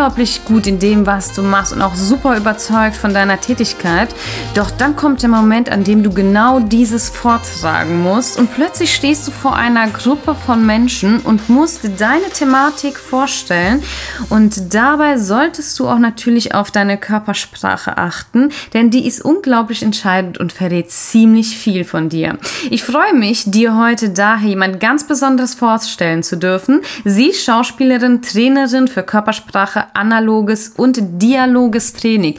[0.00, 4.08] unglaublich gut in dem, was du machst und auch super überzeugt von deiner Tätigkeit.
[4.54, 9.28] Doch dann kommt der Moment, an dem du genau dieses vortragen musst und plötzlich stehst
[9.28, 13.82] du vor einer Gruppe von Menschen und musst deine Thematik vorstellen.
[14.30, 20.38] Und dabei solltest du auch natürlich auf deine Körpersprache achten, denn die ist unglaublich entscheidend
[20.38, 22.38] und verrät ziemlich viel von dir.
[22.70, 26.80] Ich freue mich, dir heute daher jemand ganz Besonderes vorstellen zu dürfen.
[27.04, 32.34] Sie ist Schauspielerin, Trainerin für Körpersprache, analoges und dialoges Training.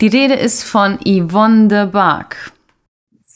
[0.00, 2.52] Die Rede ist von Yvonne de Barg.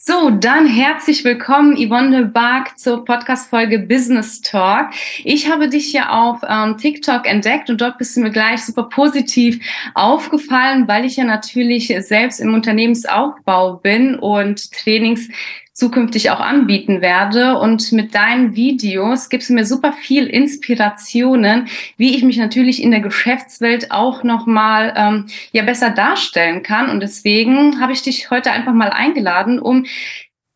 [0.06, 4.90] So, dann herzlich willkommen, Yvonne de Barg, zur Podcast-Folge Business Talk.
[5.24, 8.82] Ich habe dich ja auf ähm, TikTok entdeckt und dort bist du mir gleich super
[8.82, 15.30] positiv aufgefallen, weil ich ja natürlich selbst im Unternehmensaufbau bin und Trainings
[15.74, 17.58] zukünftig auch anbieten werde.
[17.58, 22.92] Und mit deinen Videos gibst du mir super viel Inspirationen, wie ich mich natürlich in
[22.92, 26.88] der Geschäftswelt auch nochmal ähm, ja besser darstellen kann.
[26.88, 29.84] Und deswegen habe ich dich heute einfach mal eingeladen, um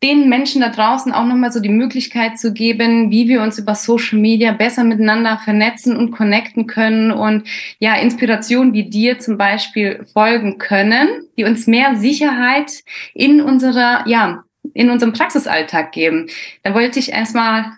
[0.01, 3.75] den Menschen da draußen auch nochmal so die Möglichkeit zu geben, wie wir uns über
[3.75, 7.45] Social Media besser miteinander vernetzen und connecten können und
[7.79, 12.71] ja, Inspirationen wie dir zum Beispiel folgen können, die uns mehr Sicherheit
[13.13, 14.45] in unserer, ja,
[14.79, 16.29] in unserem Praxisalltag geben.
[16.63, 17.73] Da wollte ich erstmal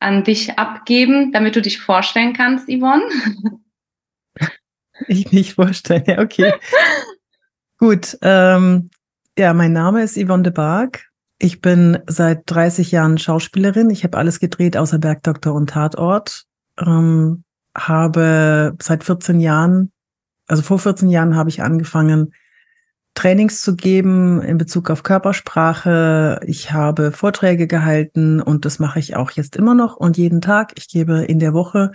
[0.00, 3.02] an dich abgeben, damit du dich vorstellen kannst, Yvonne.
[5.08, 6.54] Ich mich vorstellen, ja, okay.
[7.78, 8.88] Gut, ähm,
[9.36, 11.10] ja, mein Name ist Yvonne de Barg.
[11.38, 13.90] Ich bin seit 30 Jahren Schauspielerin.
[13.90, 16.46] Ich habe alles gedreht außer Bergdoktor und Tatort.
[16.80, 17.44] Ähm,
[17.76, 19.92] habe seit 14 Jahren,
[20.46, 22.32] also vor 14 Jahren habe ich angefangen,
[23.16, 26.38] Trainings zu geben in Bezug auf Körpersprache.
[26.46, 30.74] Ich habe Vorträge gehalten und das mache ich auch jetzt immer noch und jeden Tag.
[30.76, 31.92] Ich gebe in der Woche,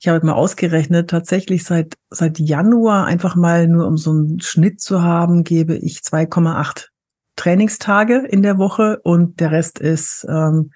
[0.00, 4.80] ich habe mal ausgerechnet, tatsächlich seit, seit Januar einfach mal nur um so einen Schnitt
[4.80, 6.88] zu haben, gebe ich 2,8
[7.36, 10.72] Trainingstage in der Woche und der Rest ist, ähm,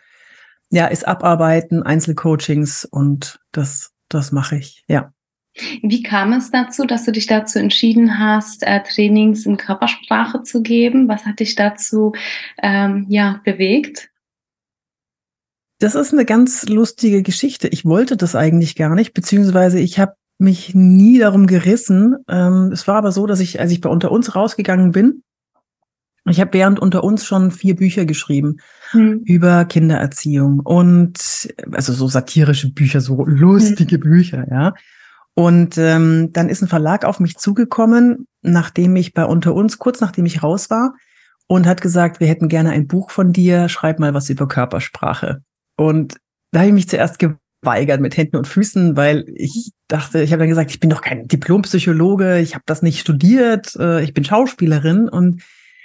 [0.71, 5.13] ja, ist Abarbeiten, Einzelcoachings und das, das mache ich, ja.
[5.83, 10.63] Wie kam es dazu, dass du dich dazu entschieden hast, äh, Trainings in Körpersprache zu
[10.63, 11.09] geben?
[11.09, 12.13] Was hat dich dazu
[12.63, 14.11] ähm, ja, bewegt?
[15.81, 17.69] Das ist eine ganz lustige Geschichte.
[17.69, 22.17] Ich wollte das eigentlich gar nicht, beziehungsweise ich habe mich nie darum gerissen.
[22.29, 25.23] Ähm, es war aber so, dass ich, als ich bei Unter uns rausgegangen bin,
[26.31, 28.59] ich habe während Unter uns schon vier Bücher geschrieben
[28.91, 29.23] hm.
[29.25, 31.19] über Kindererziehung und
[31.73, 34.01] also so satirische Bücher, so lustige hm.
[34.01, 34.75] Bücher, ja.
[35.39, 40.01] Und ähm, dann ist ein Verlag auf mich zugekommen, nachdem ich bei Unter uns, kurz
[40.01, 40.95] nachdem ich raus war,
[41.47, 45.45] und hat gesagt, wir hätten gerne ein Buch von dir, schreib mal was über Körpersprache.
[45.77, 46.17] Und
[46.51, 50.41] da habe ich mich zuerst geweigert mit Händen und Füßen, weil ich dachte, ich habe
[50.41, 54.25] dann gesagt, ich bin doch kein Diplompsychologe, ich habe das nicht studiert, äh, ich bin
[54.25, 55.09] Schauspielerin.
[55.09, 55.45] Und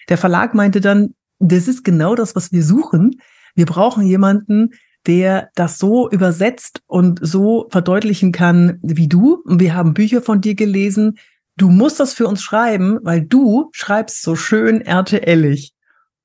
[0.10, 3.22] der Verlag meinte dann, das ist genau das, was wir suchen.
[3.54, 4.72] Wir brauchen jemanden,
[5.08, 9.42] der das so übersetzt und so verdeutlichen kann wie du.
[9.46, 11.18] Und wir haben Bücher von dir gelesen.
[11.58, 15.72] Du musst das für uns schreiben, weil du schreibst so schön RTLig.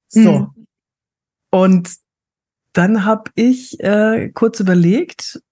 [0.08, 0.32] So.
[0.32, 0.66] Mhm.
[1.50, 1.90] Und
[2.72, 5.42] dann habe ich äh, kurz überlegt,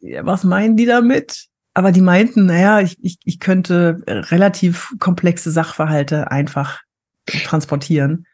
[0.00, 1.46] was meinen die damit?
[1.74, 6.80] Aber die meinten, naja, ich, ich, ich könnte relativ komplexe Sachverhalte einfach
[7.26, 8.26] transportieren.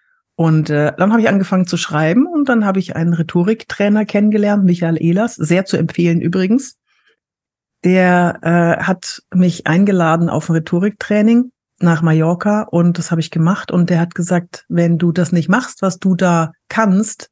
[0.42, 4.64] Und äh, dann habe ich angefangen zu schreiben und dann habe ich einen Rhetoriktrainer kennengelernt,
[4.64, 6.78] Michael Ehlers, sehr zu empfehlen übrigens.
[7.84, 13.70] Der äh, hat mich eingeladen auf ein Rhetoriktraining nach Mallorca und das habe ich gemacht
[13.70, 17.30] und der hat gesagt, wenn du das nicht machst, was du da kannst,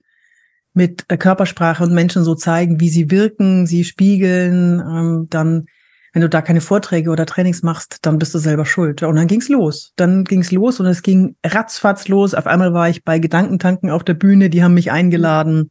[0.72, 5.66] mit Körpersprache und Menschen so zeigen, wie sie wirken, sie spiegeln, ähm, dann
[6.12, 9.02] wenn du da keine Vorträge oder Trainings machst, dann bist du selber schuld.
[9.02, 9.92] Und dann ging's los.
[9.96, 12.34] Dann ging's los und es ging ratzfatz los.
[12.34, 15.70] Auf einmal war ich bei Gedankentanken auf der Bühne, die haben mich eingeladen.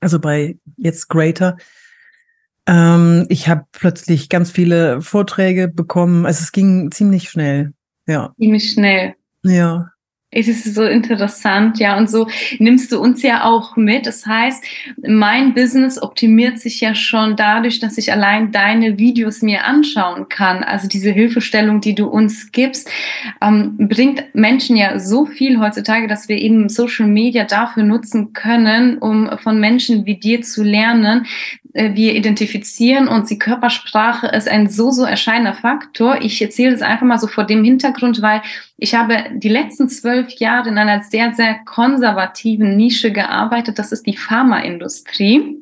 [0.00, 1.56] Also bei jetzt Greater.
[2.66, 6.26] Ähm, ich habe plötzlich ganz viele Vorträge bekommen.
[6.26, 7.72] Also es ging ziemlich schnell.
[8.06, 8.34] Ja.
[8.38, 9.14] Ziemlich schnell.
[9.42, 9.91] Ja.
[10.34, 12.26] Es ist so interessant, ja, und so
[12.58, 14.06] nimmst du uns ja auch mit.
[14.06, 14.64] Das heißt,
[15.06, 20.64] mein Business optimiert sich ja schon dadurch, dass ich allein deine Videos mir anschauen kann.
[20.64, 22.90] Also diese Hilfestellung, die du uns gibst,
[23.42, 28.96] ähm, bringt Menschen ja so viel heutzutage, dass wir eben Social Media dafür nutzen können,
[28.96, 31.26] um von Menschen wie dir zu lernen,
[31.74, 33.28] äh, wir identifizieren uns.
[33.28, 36.20] Die Körpersprache ist ein so, so erscheinender Faktor.
[36.20, 38.42] Ich erzähle es einfach mal so vor dem Hintergrund, weil
[38.78, 43.78] ich habe die letzten zwölf Jahre in einer sehr, sehr konservativen Nische gearbeitet.
[43.78, 45.60] Das ist die Pharmaindustrie.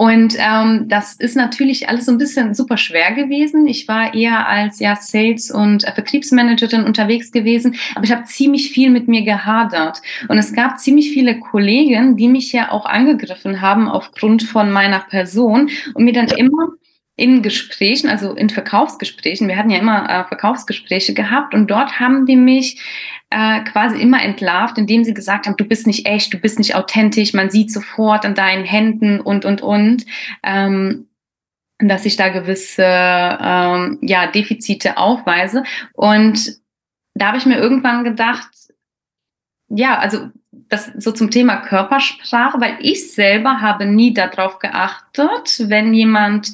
[0.00, 3.66] Und ähm, das ist natürlich alles so ein bisschen super schwer gewesen.
[3.66, 8.88] Ich war eher als ja Sales- und Vertriebsmanagerin unterwegs gewesen, aber ich habe ziemlich viel
[8.88, 10.00] mit mir gehadert.
[10.28, 15.00] Und es gab ziemlich viele Kollegen, die mich ja auch angegriffen haben aufgrund von meiner
[15.00, 16.68] Person und mir dann immer
[17.20, 22.24] in Gesprächen, also in Verkaufsgesprächen, wir hatten ja immer äh, Verkaufsgespräche gehabt und dort haben
[22.24, 22.80] die mich
[23.28, 26.74] äh, quasi immer entlarvt, indem sie gesagt haben, du bist nicht echt, du bist nicht
[26.74, 30.06] authentisch, man sieht sofort an deinen Händen und, und, und.
[30.42, 31.06] Ähm,
[31.82, 35.62] dass ich da gewisse ähm, ja, Defizite aufweise.
[35.94, 36.58] Und
[37.14, 38.50] da habe ich mir irgendwann gedacht,
[39.68, 45.94] ja, also das so zum Thema Körpersprache, weil ich selber habe nie darauf geachtet, wenn
[45.94, 46.52] jemand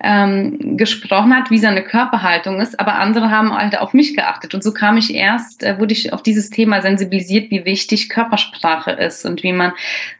[0.00, 4.54] ähm, gesprochen hat, wie seine Körperhaltung ist, aber andere haben halt auf mich geachtet.
[4.54, 8.90] Und so kam ich erst, äh, wurde ich auf dieses Thema sensibilisiert, wie wichtig Körpersprache
[8.90, 9.72] ist und wie man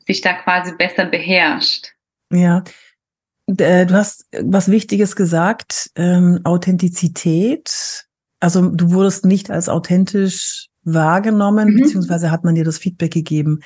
[0.07, 1.95] sich da quasi besser beherrscht.
[2.33, 2.63] Ja,
[3.49, 8.07] äh, du hast was Wichtiges gesagt, ähm, Authentizität.
[8.39, 11.77] Also du wurdest nicht als authentisch wahrgenommen, mhm.
[11.83, 13.61] beziehungsweise hat man dir das Feedback gegeben?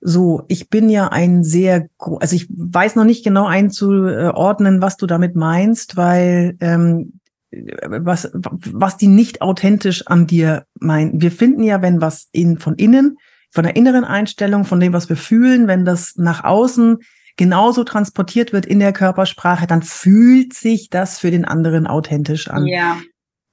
[0.00, 5.06] So, ich bin ja ein sehr, also ich weiß noch nicht genau einzuordnen, was du
[5.06, 7.18] damit meinst, weil ähm,
[7.50, 11.20] was, was die nicht authentisch an dir meinen.
[11.20, 13.16] Wir finden ja, wenn was in, von innen,
[13.50, 16.98] von der inneren Einstellung, von dem, was wir fühlen, wenn das nach außen
[17.36, 22.66] genauso transportiert wird in der Körpersprache, dann fühlt sich das für den anderen authentisch an.
[22.66, 22.98] Ja.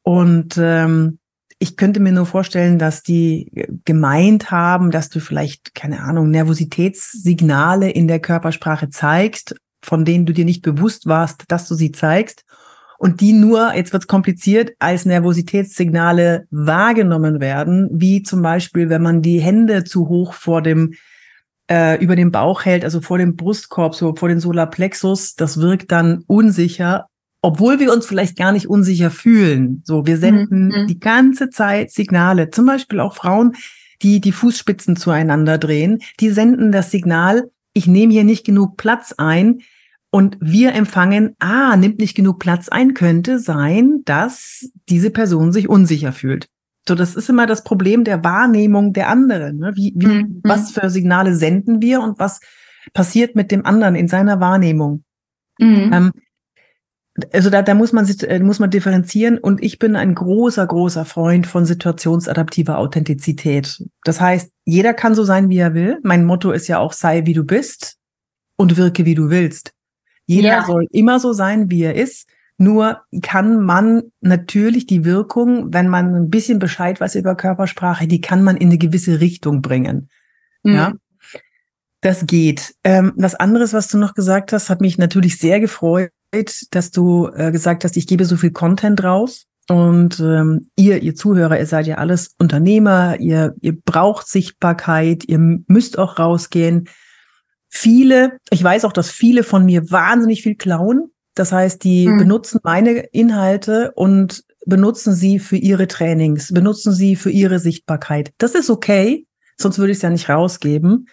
[0.03, 1.19] Und ähm,
[1.65, 3.51] ich könnte mir nur vorstellen, dass die
[3.85, 10.33] gemeint haben, dass du vielleicht, keine Ahnung, Nervositätssignale in der Körpersprache zeigst, von denen du
[10.33, 12.43] dir nicht bewusst warst, dass du sie zeigst.
[12.99, 19.23] Und die nur, jetzt wird's kompliziert, als Nervositätssignale wahrgenommen werden, wie zum Beispiel, wenn man
[19.23, 20.93] die Hände zu hoch vor dem
[21.67, 25.91] äh, über dem Bauch hält, also vor dem Brustkorb, so vor den Solarplexus, das wirkt
[25.91, 27.07] dann unsicher
[27.45, 29.83] obwohl wir uns vielleicht gar nicht unsicher fühlen.
[29.85, 30.87] So, wir senden mhm.
[30.87, 32.49] die ganze Zeit Signale.
[32.49, 33.53] Zum Beispiel auch Frauen,
[34.01, 39.13] die die Fußspitzen zueinander drehen, die senden das Signal, ich nehme hier nicht genug Platz
[39.17, 39.59] ein.
[40.09, 45.69] Und wir empfangen, ah, nimmt nicht genug Platz ein, könnte sein, dass diese Person sich
[45.69, 46.47] unsicher fühlt.
[46.87, 49.57] So, das ist immer das Problem der Wahrnehmung der anderen.
[49.57, 49.71] Ne?
[49.75, 50.41] Wie, wie, mhm.
[50.43, 52.39] was für Signale senden wir und was
[52.93, 55.03] passiert mit dem anderen in seiner Wahrnehmung?
[55.59, 55.91] Mhm.
[55.93, 56.11] Ähm,
[57.31, 60.65] also da, da muss man sich, äh, muss man differenzieren und ich bin ein großer,
[60.67, 63.81] großer Freund von situationsadaptiver Authentizität.
[64.03, 65.99] Das heißt, jeder kann so sein, wie er will.
[66.03, 67.97] Mein Motto ist ja auch, sei wie du bist
[68.57, 69.73] und wirke wie du willst.
[70.25, 70.65] Jeder ja.
[70.65, 72.27] soll immer so sein, wie er ist.
[72.57, 78.21] Nur kann man natürlich die Wirkung, wenn man ein bisschen Bescheid weiß über Körpersprache, die
[78.21, 80.09] kann man in eine gewisse Richtung bringen.
[80.63, 80.73] Mhm.
[80.73, 80.93] Ja.
[82.01, 82.75] Das geht.
[82.83, 86.11] Ähm, was anderes, was du noch gesagt hast, hat mich natürlich sehr gefreut
[86.71, 89.47] dass du äh, gesagt hast, ich gebe so viel Content raus.
[89.67, 95.39] Und ähm, ihr, ihr Zuhörer, ihr seid ja alles Unternehmer, ihr, ihr braucht Sichtbarkeit, ihr
[95.39, 96.87] müsst auch rausgehen.
[97.67, 101.11] Viele, ich weiß auch, dass viele von mir wahnsinnig viel klauen.
[101.33, 102.17] Das heißt, die mhm.
[102.19, 108.33] benutzen meine Inhalte und benutzen sie für ihre Trainings, benutzen sie für ihre Sichtbarkeit.
[108.37, 109.27] Das ist okay,
[109.57, 111.07] sonst würde ich es ja nicht rausgeben.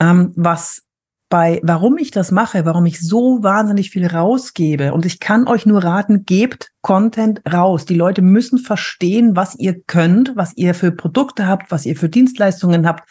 [0.00, 0.82] Ähm, was
[1.28, 4.92] bei, warum ich das mache, warum ich so wahnsinnig viel rausgebe.
[4.92, 7.84] Und ich kann euch nur raten, gebt Content raus.
[7.84, 12.08] Die Leute müssen verstehen, was ihr könnt, was ihr für Produkte habt, was ihr für
[12.08, 13.08] Dienstleistungen habt,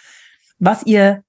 [0.60, 1.24] was ihr,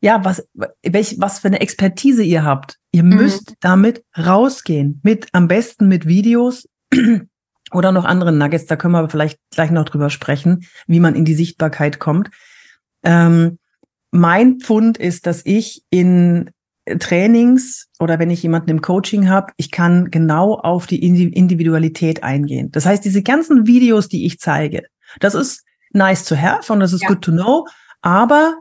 [0.00, 0.48] ja, was,
[0.82, 2.76] welch, was für eine Expertise ihr habt.
[2.90, 3.16] Ihr mhm.
[3.16, 5.00] müsst damit rausgehen.
[5.04, 6.68] Mit, am besten mit Videos
[7.72, 8.66] oder noch anderen Nuggets.
[8.66, 12.30] Da können wir vielleicht gleich noch drüber sprechen, wie man in die Sichtbarkeit kommt.
[13.04, 13.58] Ähm,
[14.12, 16.50] mein Pfund ist, dass ich in
[16.98, 22.70] Trainings oder wenn ich jemanden im Coaching habe, ich kann genau auf die Individualität eingehen.
[22.72, 24.84] Das heißt, diese ganzen Videos, die ich zeige,
[25.18, 27.08] das ist nice to have und das ist ja.
[27.08, 27.66] good to know,
[28.00, 28.58] aber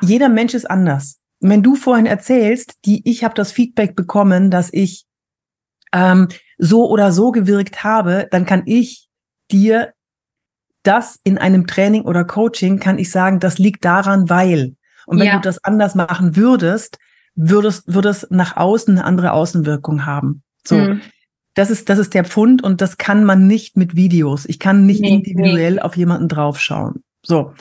[0.00, 1.18] jeder Mensch ist anders.
[1.40, 5.04] Wenn du vorhin erzählst, die ich habe das Feedback bekommen, dass ich
[5.92, 6.28] ähm,
[6.58, 9.08] so oder so gewirkt habe, dann kann ich
[9.50, 9.92] dir
[10.84, 14.76] das in einem Training oder Coaching kann ich sagen, das liegt daran, weil.
[15.06, 15.34] Und wenn ja.
[15.36, 16.98] du das anders machen würdest,
[17.34, 20.42] würdest, würde es nach außen eine andere Außenwirkung haben.
[20.66, 20.76] So.
[20.76, 21.00] Mhm.
[21.54, 24.44] Das ist, das ist der Pfund und das kann man nicht mit Videos.
[24.46, 25.80] Ich kann nicht nee, individuell nee.
[25.80, 27.04] auf jemanden draufschauen.
[27.22, 27.54] So.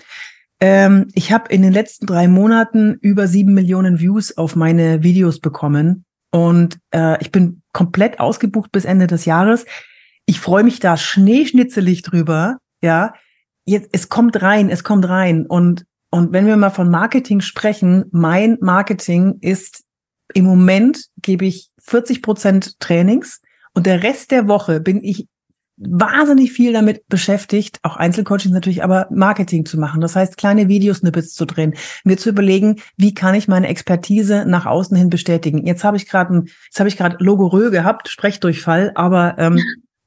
[0.60, 5.40] Ähm, ich habe in den letzten drei Monaten über sieben Millionen Views auf meine Videos
[5.40, 9.66] bekommen und äh, ich bin komplett ausgebucht bis Ende des Jahres.
[10.26, 13.14] Ich freue mich da schneeschnitzelig drüber, ja,
[13.66, 15.46] jetzt, es kommt rein, es kommt rein.
[15.46, 19.84] Und, und wenn wir mal von Marketing sprechen, mein Marketing ist
[20.34, 23.42] im Moment gebe ich 40 Prozent Trainings
[23.74, 25.28] und der Rest der Woche bin ich
[25.78, 30.02] wahnsinnig viel damit beschäftigt, auch Einzelcoaching natürlich, aber Marketing zu machen.
[30.02, 31.74] Das heißt, kleine Videosnippets zu drehen,
[32.04, 35.66] mir zu überlegen, wie kann ich meine Expertise nach außen hin bestätigen.
[35.66, 39.60] Jetzt habe ich gerade jetzt habe ich gerade Logorö gehabt, Sprechdurchfall, aber ähm,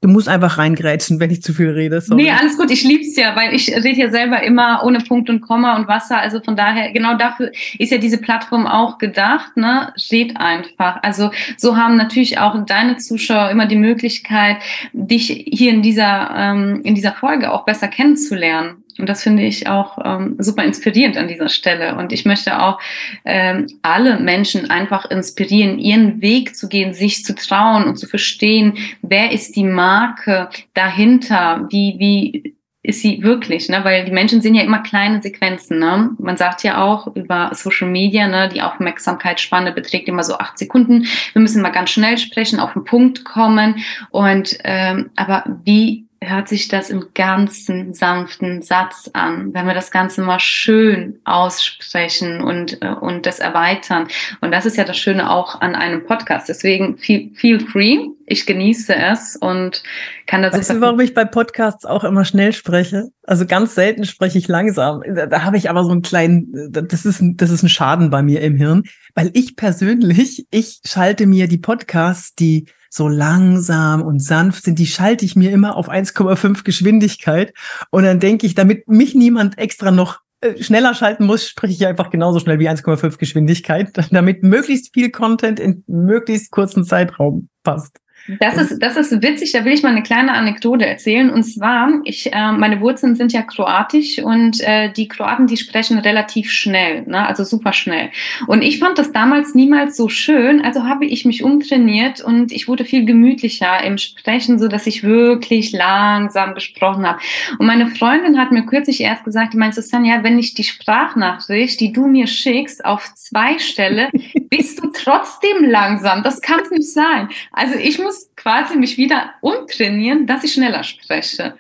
[0.03, 2.01] Du musst einfach reingrätschen, wenn ich zu viel rede.
[2.03, 2.25] Sorry.
[2.25, 2.71] Nee, alles gut.
[2.71, 6.19] Ich lieb's ja, weil ich rede ja selber immer ohne Punkt und Komma und Wasser.
[6.19, 9.57] Also von daher, genau dafür ist ja diese Plattform auch gedacht.
[9.57, 9.95] Ne?
[10.13, 11.03] Red einfach.
[11.03, 14.59] Also so haben natürlich auch deine Zuschauer immer die Möglichkeit,
[14.93, 18.85] dich hier in dieser, ähm, in dieser Folge auch besser kennenzulernen.
[18.99, 21.97] Und das finde ich auch ähm, super inspirierend an dieser Stelle.
[21.97, 22.81] Und ich möchte auch
[23.25, 28.79] ähm, alle Menschen einfach inspirieren, ihren Weg zu gehen, sich zu trauen und zu verstehen,
[29.03, 33.81] wer ist die Marke dahinter, wie, wie ist sie wirklich, ne?
[33.83, 36.11] Weil die Menschen sehen ja immer kleine Sequenzen, ne?
[36.19, 41.05] Man sagt ja auch über Social Media, ne, die Aufmerksamkeitsspanne beträgt immer so acht Sekunden.
[41.33, 43.83] Wir müssen mal ganz schnell sprechen, auf den Punkt kommen.
[44.11, 49.91] Und ähm, aber wie hört sich das im ganzen sanften Satz an, wenn wir das
[49.91, 54.09] Ganze mal schön aussprechen und, äh, und das erweitern.
[54.41, 56.49] Und das ist ja das Schöne auch an einem Podcast.
[56.49, 57.99] Deswegen feel, feel free.
[58.27, 59.85] Ich genieße es und
[60.27, 60.53] kann das.
[60.53, 63.09] Weißt du, warum ich bei Podcasts auch immer schnell spreche?
[63.23, 65.03] Also ganz selten spreche ich langsam.
[65.15, 68.23] Da, da habe ich aber so einen kleinen, das ist, das ist ein Schaden bei
[68.23, 68.83] mir im Hirn,
[69.15, 74.87] weil ich persönlich, ich schalte mir die Podcasts, die so langsam und sanft sind, die
[74.87, 77.53] schalte ich mir immer auf 1,5 Geschwindigkeit.
[77.91, 81.87] Und dann denke ich, damit mich niemand extra noch äh, schneller schalten muss, spreche ich
[81.87, 88.01] einfach genauso schnell wie 1,5 Geschwindigkeit, damit möglichst viel Content in möglichst kurzen Zeitraum passt.
[88.41, 91.31] Das ist, das ist witzig, da will ich mal eine kleine Anekdote erzählen.
[91.31, 95.99] Und zwar, ich, äh, meine Wurzeln sind ja kroatisch und äh, die Kroaten, die sprechen
[95.99, 97.27] relativ schnell, ne?
[97.27, 98.11] also super schnell.
[98.47, 102.67] Und ich fand das damals niemals so schön, also habe ich mich umtrainiert und ich
[102.69, 107.21] wurde viel gemütlicher im Sprechen, so dass ich wirklich langsam gesprochen habe.
[107.59, 111.81] Und meine Freundin hat mir kürzlich erst gesagt, die meint, Susanne, wenn ich die Sprachnachricht,
[111.81, 114.09] die du mir schickst, auf zwei stelle,
[114.51, 116.23] bist du trotzdem langsam.
[116.23, 117.29] Das kann es nicht sein.
[117.53, 121.57] Also ich muss muss quasi mich wieder umtrainieren, dass ich schneller spreche.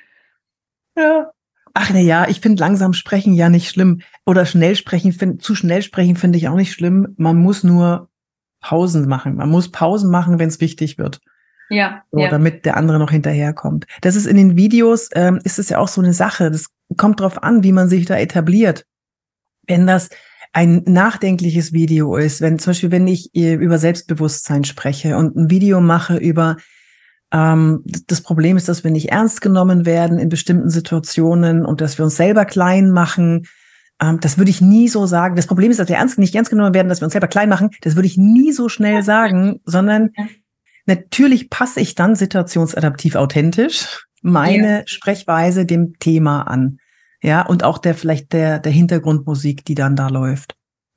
[0.96, 1.30] Ja.
[1.74, 4.00] Ach na ja, ich finde langsam sprechen ja nicht schlimm.
[4.24, 7.14] Oder schnell sprechen, find, zu schnell sprechen finde ich auch nicht schlimm.
[7.18, 8.08] Man muss nur
[8.60, 9.36] Pausen machen.
[9.36, 11.20] Man muss Pausen machen, wenn es wichtig wird.
[11.68, 12.30] Ja, so, ja.
[12.30, 13.86] Damit der andere noch hinterherkommt.
[14.00, 16.50] Das ist in den Videos, ähm, ist es ja auch so eine Sache.
[16.50, 18.86] Das kommt drauf an, wie man sich da etabliert.
[19.66, 20.08] Wenn das
[20.56, 25.50] ein nachdenkliches Video ist, wenn zum Beispiel, wenn ich äh, über Selbstbewusstsein spreche und ein
[25.50, 26.56] Video mache über
[27.30, 31.98] ähm, das Problem ist, dass wir nicht ernst genommen werden in bestimmten Situationen und dass
[31.98, 33.44] wir uns selber klein machen.
[34.00, 35.36] Ähm, das würde ich nie so sagen.
[35.36, 37.50] Das Problem ist, dass wir ernst, nicht ernst genommen werden, dass wir uns selber klein
[37.50, 37.68] machen.
[37.82, 40.12] Das würde ich nie so schnell sagen, sondern
[40.86, 44.82] natürlich passe ich dann situationsadaptiv authentisch meine ja.
[44.86, 46.78] Sprechweise dem Thema an.
[47.22, 50.56] Ja, und auch der vielleicht der, der Hintergrundmusik, die dann da läuft.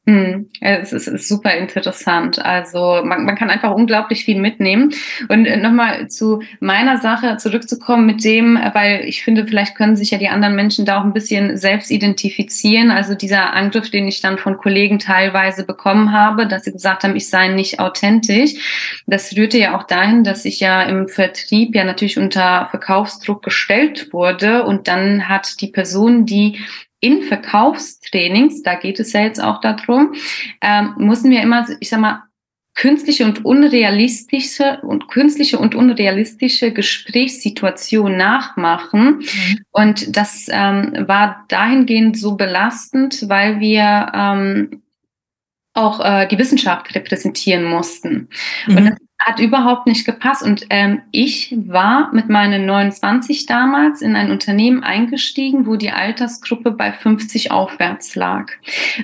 [0.09, 2.43] Hm, es ist, ist, super interessant.
[2.43, 4.91] Also man, man, kann einfach unglaublich viel mitnehmen.
[5.27, 10.09] Und äh, nochmal zu meiner Sache zurückzukommen mit dem, weil ich finde, vielleicht können sich
[10.09, 12.89] ja die anderen Menschen da auch ein bisschen selbst identifizieren.
[12.89, 17.15] Also dieser Angriff, den ich dann von Kollegen teilweise bekommen habe, dass sie gesagt haben,
[17.15, 19.03] ich sei nicht authentisch.
[19.05, 24.11] Das rührte ja auch dahin, dass ich ja im Vertrieb ja natürlich unter Verkaufsdruck gestellt
[24.11, 24.63] wurde.
[24.63, 26.57] Und dann hat die Person, die
[26.99, 30.13] in Verkaufstrainings, da geht es ja jetzt auch darum,
[30.61, 32.23] ähm, müssen wir immer, ich sag mal,
[32.75, 39.19] künstliche und unrealistische und künstliche und unrealistische Gesprächssituationen nachmachen.
[39.19, 39.59] Mhm.
[39.71, 44.81] Und das ähm, war dahingehend so belastend, weil wir ähm,
[45.73, 48.29] auch äh, die Wissenschaft repräsentieren mussten.
[48.67, 48.77] Mhm.
[48.77, 50.43] Und das hat überhaupt nicht gepasst.
[50.43, 56.71] Und ähm, ich war mit meinen 29 damals in ein Unternehmen eingestiegen, wo die Altersgruppe
[56.71, 58.51] bei 50 aufwärts lag.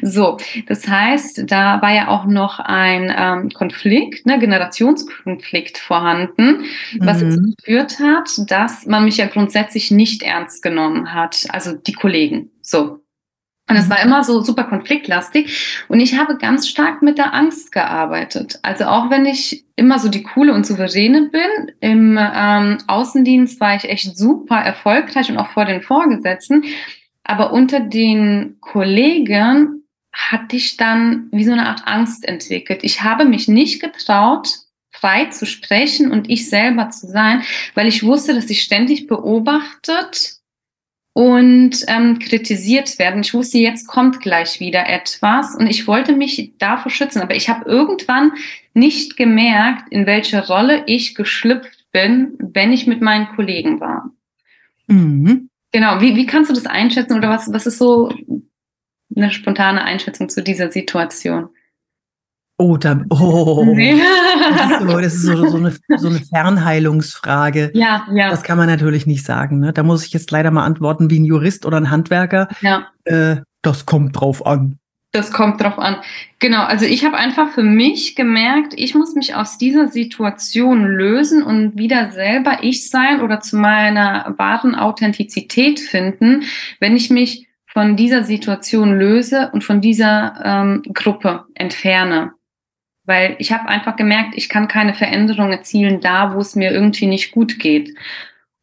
[0.01, 6.63] So, das heißt, da war ja auch noch ein ähm, Konflikt, ne, Generationskonflikt vorhanden,
[6.99, 7.29] was mhm.
[7.29, 12.51] dazu geführt hat, dass man mich ja grundsätzlich nicht ernst genommen hat, also die Kollegen.
[12.61, 13.04] So,
[13.67, 15.85] und es war immer so super konfliktlastig.
[15.87, 18.59] Und ich habe ganz stark mit der Angst gearbeitet.
[18.61, 23.75] Also auch wenn ich immer so die coole und souveräne bin, im ähm, Außendienst war
[23.75, 26.63] ich echt super erfolgreich und auch vor den Vorgesetzten.
[27.23, 32.83] Aber unter den Kollegen hatte ich dann wie so eine Art Angst entwickelt.
[32.83, 34.47] Ich habe mich nicht getraut,
[34.91, 37.41] frei zu sprechen und ich selber zu sein,
[37.73, 40.34] weil ich wusste, dass ich ständig beobachtet
[41.15, 43.21] und ähm, kritisiert werden.
[43.21, 47.47] Ich wusste, jetzt kommt gleich wieder etwas und ich wollte mich davor schützen, aber ich
[47.47, 48.33] habe irgendwann
[48.73, 54.11] nicht gemerkt, in welche Rolle ich geschlüpft bin, wenn ich mit meinen Kollegen war.
[54.87, 55.49] Mhm.
[55.71, 58.13] Genau, wie, wie kannst du das einschätzen oder was, was ist so
[59.15, 61.47] eine spontane Einschätzung zu dieser Situation?
[62.57, 63.99] Oh, da, oh, nee.
[64.49, 67.71] das ist, so, das ist so, so, eine, so eine Fernheilungsfrage.
[67.73, 68.29] Ja, ja.
[68.29, 69.59] Das kann man natürlich nicht sagen.
[69.59, 69.73] Ne?
[69.73, 72.47] Da muss ich jetzt leider mal antworten wie ein Jurist oder ein Handwerker.
[72.61, 72.87] Ja.
[73.03, 74.79] Äh, das kommt drauf an.
[75.11, 75.97] Das kommt drauf an.
[76.39, 81.41] Genau, also ich habe einfach für mich gemerkt, ich muss mich aus dieser Situation lösen
[81.41, 86.43] und wieder selber ich sein oder zu meiner wahren Authentizität finden,
[86.81, 92.31] wenn ich mich von dieser Situation löse und von dieser ähm, Gruppe entferne.
[93.05, 97.07] Weil ich habe einfach gemerkt, ich kann keine Veränderung erzielen da, wo es mir irgendwie
[97.07, 97.95] nicht gut geht.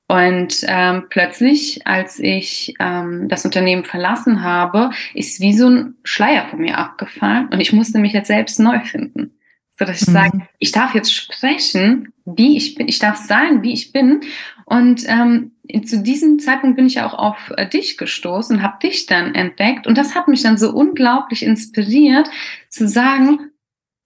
[0.09, 6.49] Und ähm, plötzlich, als ich ähm, das Unternehmen verlassen habe, ist wie so ein Schleier
[6.49, 9.33] von mir abgefallen und ich musste mich jetzt selbst neu finden.
[9.79, 10.13] So dass ich mhm.
[10.13, 14.21] sage, ich darf jetzt sprechen, wie ich bin, ich darf sein, wie ich bin.
[14.67, 15.53] Und ähm,
[15.85, 19.87] zu diesem Zeitpunkt bin ich auch auf äh, dich gestoßen und habe dich dann entdeckt.
[19.87, 22.29] Und das hat mich dann so unglaublich inspiriert,
[22.69, 23.52] zu sagen,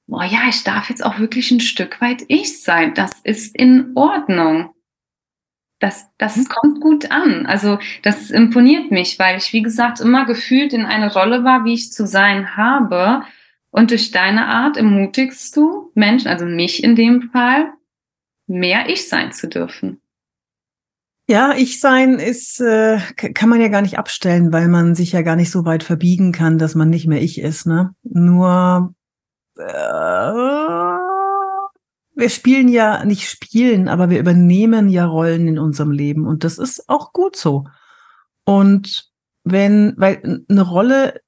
[0.06, 2.94] boah, ja, ich darf jetzt auch wirklich ein Stück weit ich sein.
[2.94, 4.70] Das ist in Ordnung.
[5.78, 6.48] Das, das mhm.
[6.48, 7.46] kommt gut an.
[7.46, 11.74] Also das imponiert mich, weil ich, wie gesagt, immer gefühlt in eine Rolle war, wie
[11.74, 13.22] ich zu sein habe.
[13.70, 17.72] Und durch deine Art ermutigst du Menschen, also mich in dem Fall,
[18.46, 20.00] mehr ich sein zu dürfen.
[21.28, 25.22] Ja, ich sein ist, äh, kann man ja gar nicht abstellen, weil man sich ja
[25.22, 27.66] gar nicht so weit verbiegen kann, dass man nicht mehr ich ist.
[27.66, 27.90] Ne?
[28.04, 28.94] Nur
[32.16, 36.58] wir spielen ja nicht spielen, aber wir übernehmen ja Rollen in unserem Leben und das
[36.58, 37.66] ist auch gut so.
[38.44, 39.10] Und
[39.44, 41.20] wenn, weil eine Rolle,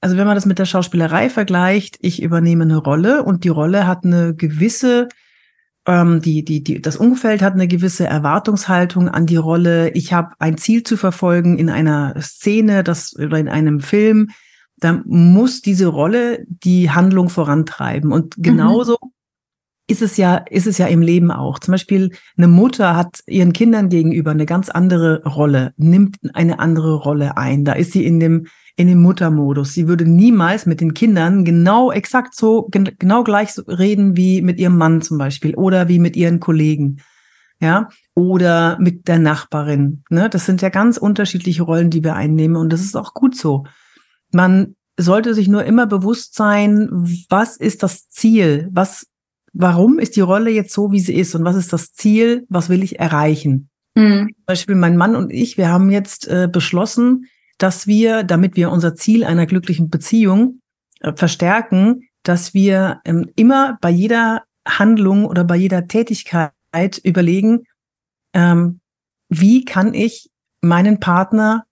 [0.00, 3.86] also wenn man das mit der Schauspielerei vergleicht, ich übernehme eine Rolle und die Rolle
[3.86, 5.08] hat eine gewisse,
[5.86, 9.90] ähm, die, die, die, das Umfeld hat eine gewisse Erwartungshaltung an die Rolle.
[9.90, 14.30] Ich habe ein Ziel zu verfolgen in einer Szene, das oder in einem Film
[14.84, 18.12] da muss diese Rolle die Handlung vorantreiben.
[18.12, 18.42] Und mhm.
[18.42, 19.08] genauso mhm.
[19.88, 21.58] ist es ja, ist es ja im Leben auch.
[21.58, 26.96] Zum Beispiel eine Mutter hat ihren Kindern gegenüber eine ganz andere Rolle, nimmt eine andere
[26.96, 27.64] Rolle ein.
[27.64, 29.72] Da ist sie in dem, in dem Muttermodus.
[29.72, 34.60] Sie würde niemals mit den Kindern genau exakt so, genau gleich so reden wie mit
[34.60, 37.00] ihrem Mann zum Beispiel oder wie mit ihren Kollegen.
[37.60, 40.02] Ja, oder mit der Nachbarin.
[40.10, 40.28] Ne?
[40.28, 43.64] Das sind ja ganz unterschiedliche Rollen, die wir einnehmen und das ist auch gut so.
[44.34, 46.88] Man sollte sich nur immer bewusst sein,
[47.28, 48.68] was ist das Ziel?
[48.72, 49.06] Was,
[49.52, 51.34] warum ist die Rolle jetzt so, wie sie ist?
[51.34, 52.44] Und was ist das Ziel?
[52.48, 53.70] Was will ich erreichen?
[53.94, 54.28] Mhm.
[54.34, 57.26] Zum Beispiel mein Mann und ich, wir haben jetzt äh, beschlossen,
[57.58, 60.60] dass wir, damit wir unser Ziel einer glücklichen Beziehung
[61.00, 66.52] äh, verstärken, dass wir ähm, immer bei jeder Handlung oder bei jeder Tätigkeit
[67.02, 67.64] überlegen,
[68.32, 68.80] ähm,
[69.28, 71.64] wie kann ich meinen Partner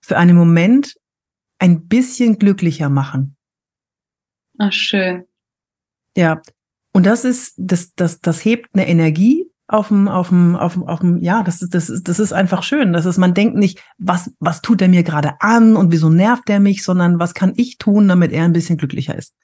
[0.00, 0.94] für einen Moment
[1.62, 3.36] ein bisschen glücklicher machen.
[4.58, 5.24] Ach, schön.
[6.16, 6.42] Ja.
[6.92, 10.82] Und das ist, das, das, das hebt eine Energie auf dem, auf dem, auf dem,
[10.82, 12.92] auf dem, ja, das ist, das ist, das ist einfach schön.
[12.92, 16.50] Das ist, man denkt nicht, was, was tut er mir gerade an und wieso nervt
[16.50, 19.36] er mich, sondern was kann ich tun, damit er ein bisschen glücklicher ist.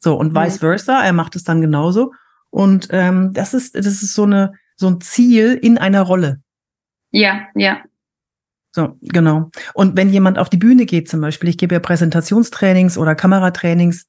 [0.00, 0.36] So, und mhm.
[0.36, 2.12] vice versa, er macht es dann genauso.
[2.50, 6.42] Und ähm, das ist, das ist so eine, so ein Ziel in einer Rolle.
[7.12, 7.80] Ja, ja.
[8.72, 9.50] So, genau.
[9.74, 14.06] Und wenn jemand auf die Bühne geht zum Beispiel, ich gebe ja Präsentationstrainings oder Kameratrainings,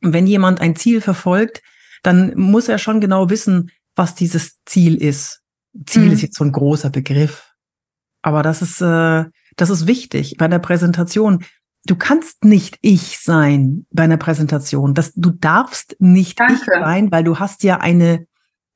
[0.00, 1.62] wenn jemand ein Ziel verfolgt,
[2.02, 5.42] dann muss er schon genau wissen, was dieses Ziel ist.
[5.86, 6.12] Ziel mhm.
[6.12, 7.52] ist jetzt so ein großer Begriff.
[8.22, 9.24] Aber das ist, äh,
[9.56, 11.44] das ist wichtig bei der Präsentation.
[11.84, 14.94] Du kannst nicht ich sein bei einer Präsentation.
[14.94, 16.54] Das, du darfst nicht Danke.
[16.54, 18.26] ich sein, weil du hast ja eine,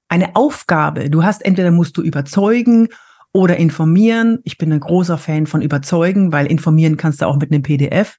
[0.09, 1.11] eine Aufgabe.
[1.11, 2.89] Du hast entweder musst du überzeugen
[3.37, 4.39] oder informieren.
[4.45, 8.17] Ich bin ein großer Fan von überzeugen, weil informieren kannst du auch mit einem PDF.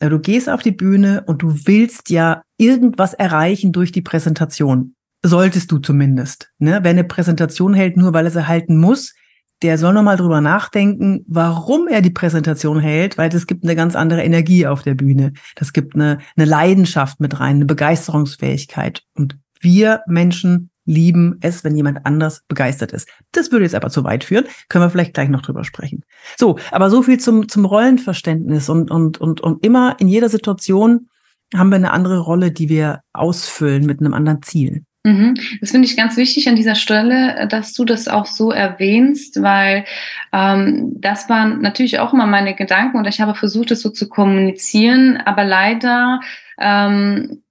[0.00, 4.94] Äh, du gehst auf die Bühne und du willst ja irgendwas erreichen durch die Präsentation.
[5.22, 6.50] Solltest du zumindest.
[6.58, 6.80] Ne?
[6.82, 9.14] Wer eine Präsentation hält, nur weil er sie halten muss,
[9.62, 13.94] der soll nochmal drüber nachdenken, warum er die Präsentation hält, weil es gibt eine ganz
[13.94, 15.32] andere Energie auf der Bühne.
[15.54, 19.02] Das gibt eine, eine Leidenschaft mit rein, eine Begeisterungsfähigkeit.
[19.14, 23.08] Und wir Menschen lieben es, wenn jemand anders begeistert ist.
[23.32, 24.46] Das würde jetzt aber zu weit führen.
[24.68, 26.04] Können wir vielleicht gleich noch drüber sprechen.
[26.36, 31.08] So, aber so viel zum, zum Rollenverständnis und, und, und, und immer in jeder Situation
[31.54, 34.84] haben wir eine andere Rolle, die wir ausfüllen mit einem anderen Ziel.
[35.06, 35.34] Mhm.
[35.60, 39.84] Das finde ich ganz wichtig an dieser Stelle, dass du das auch so erwähnst, weil
[40.32, 44.08] ähm, das waren natürlich auch immer meine Gedanken und ich habe versucht, es so zu
[44.08, 46.20] kommunizieren, aber leider
[46.58, 47.42] ähm,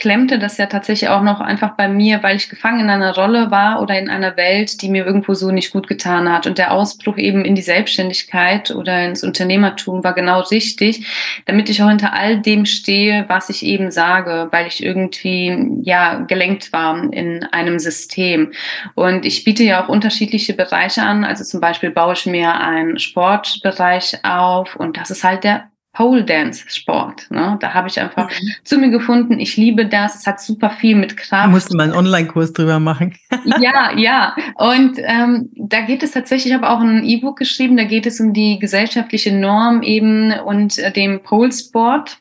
[0.00, 3.50] klemmte das ja tatsächlich auch noch einfach bei mir, weil ich gefangen in einer Rolle
[3.50, 6.46] war oder in einer Welt, die mir irgendwo so nicht gut getan hat.
[6.46, 11.06] Und der Ausbruch eben in die Selbstständigkeit oder ins Unternehmertum war genau richtig,
[11.44, 16.20] damit ich auch hinter all dem stehe, was ich eben sage, weil ich irgendwie ja
[16.20, 18.52] gelenkt war in einem System.
[18.94, 21.24] Und ich biete ja auch unterschiedliche Bereiche an.
[21.24, 26.24] Also zum Beispiel baue ich mir einen Sportbereich auf und das ist halt der Pole
[26.24, 27.26] Dance Sport.
[27.30, 27.56] Ne?
[27.60, 28.52] Da habe ich einfach mhm.
[28.64, 29.40] zu mir gefunden.
[29.40, 30.14] Ich liebe das.
[30.16, 31.46] Es hat super viel mit Kraft.
[31.46, 33.16] Du musst mal einen Online-Kurs drüber machen.
[33.60, 34.36] ja, ja.
[34.54, 37.76] Und ähm, da geht es tatsächlich, ich habe auch ein E-Book geschrieben.
[37.76, 42.18] Da geht es um die gesellschaftliche Norm eben und äh, dem Pole Sport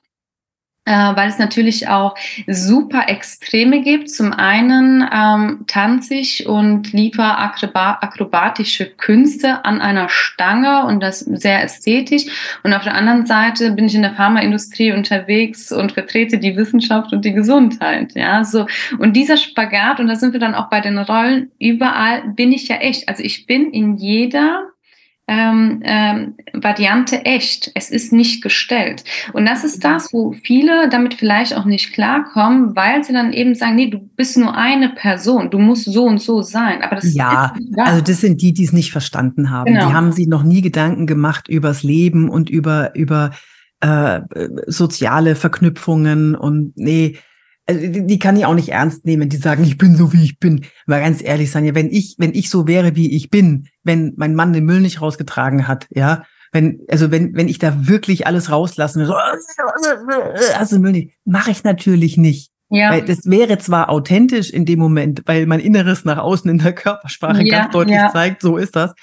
[1.16, 2.16] weil es natürlich auch
[2.48, 4.10] super Extreme gibt.
[4.10, 11.64] Zum einen ähm, tanze ich und liefere akrobatische Künste an einer Stange und das sehr
[11.64, 12.26] ästhetisch.
[12.64, 17.14] Und auf der anderen Seite bin ich in der Pharmaindustrie unterwegs und vertrete die Wissenschaft
[17.14, 18.16] und die Gesundheit.
[18.16, 18.66] Ja, so.
[18.98, 22.68] Und dieser Spagat, und da sind wir dann auch bei den Rollen, überall bin ich
[22.68, 23.08] ja echt.
[23.08, 24.69] Also ich bin in jeder
[25.30, 27.72] ähm, ähm, Variante echt.
[27.76, 29.04] Es ist nicht gestellt.
[29.32, 33.54] Und das ist das, wo viele damit vielleicht auch nicht klarkommen, weil sie dann eben
[33.54, 36.82] sagen, nee, du bist nur eine Person, du musst so und so sein.
[36.82, 39.72] Aber das ja, ist also das sind die, die es nicht verstanden haben.
[39.72, 39.88] Genau.
[39.88, 43.30] Die haben sich noch nie Gedanken gemacht übers Leben und über über
[43.82, 44.22] äh,
[44.66, 47.18] soziale Verknüpfungen und nee,
[47.70, 50.24] also die, die, kann ich auch nicht ernst nehmen, die sagen, ich bin so wie
[50.24, 50.66] ich bin.
[50.88, 54.34] Weil ganz ehrlich, Sanja, wenn ich, wenn ich so wäre, wie ich bin, wenn mein
[54.34, 58.50] Mann den Müll nicht rausgetragen hat, ja, wenn, also wenn, wenn ich da wirklich alles
[58.50, 59.14] rauslassen so,
[60.58, 62.52] also Müll nicht, mache ich natürlich nicht.
[62.72, 62.92] Ja.
[62.92, 66.74] Weil das wäre zwar authentisch in dem Moment, weil mein Inneres nach außen in der
[66.74, 68.12] Körpersprache ja, ganz deutlich ja.
[68.12, 68.94] zeigt, so ist das.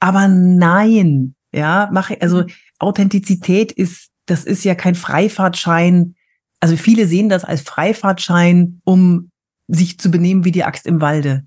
[0.00, 2.44] Aber nein, ja, mache, also.
[2.78, 6.14] Authentizität ist, das ist ja kein Freifahrtschein,
[6.60, 9.30] also viele sehen das als Freifahrtschein, um
[9.68, 11.44] sich zu benehmen wie die Axt im Walde.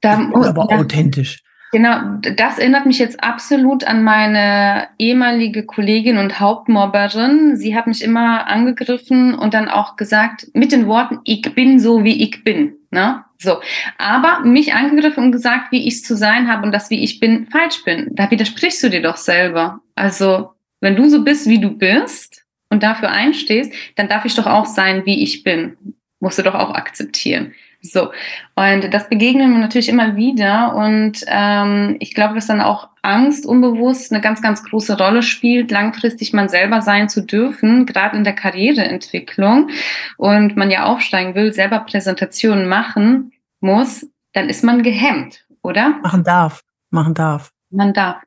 [0.00, 1.42] Da, das ist aber ja, authentisch.
[1.72, 7.56] Genau, das erinnert mich jetzt absolut an meine ehemalige Kollegin und Hauptmobberin.
[7.56, 12.04] Sie hat mich immer angegriffen und dann auch gesagt mit den Worten, ich bin so,
[12.04, 12.74] wie ich bin.
[12.90, 13.24] Ne?
[13.38, 13.60] So.
[13.96, 17.46] Aber mich angegriffen und gesagt, wie ich zu sein habe und dass wie ich bin
[17.46, 18.10] falsch bin.
[18.12, 19.80] Da widersprichst du dir doch selber.
[19.94, 20.50] Also,
[20.82, 22.41] wenn du so bist, wie du bist,
[22.72, 25.76] und dafür einstehst, dann darf ich doch auch sein, wie ich bin.
[26.20, 27.52] Musst du doch auch akzeptieren.
[27.82, 28.12] So.
[28.54, 30.74] Und das begegnen wir natürlich immer wieder.
[30.74, 35.70] Und ähm, ich glaube, dass dann auch Angst unbewusst eine ganz, ganz große Rolle spielt,
[35.70, 39.68] langfristig man selber sein zu dürfen, gerade in der Karriereentwicklung.
[40.16, 45.90] Und man ja aufsteigen will, selber Präsentationen machen muss, dann ist man gehemmt, oder?
[46.02, 46.62] Machen darf.
[46.88, 47.52] Machen darf.
[47.68, 48.22] Man darf.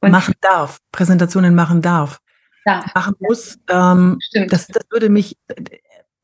[0.00, 0.78] Und machen darf.
[0.90, 2.20] Präsentationen machen darf
[2.64, 2.84] ja.
[2.94, 3.58] machen muss.
[3.68, 4.18] Ähm.
[4.48, 5.36] Das, das würde mich,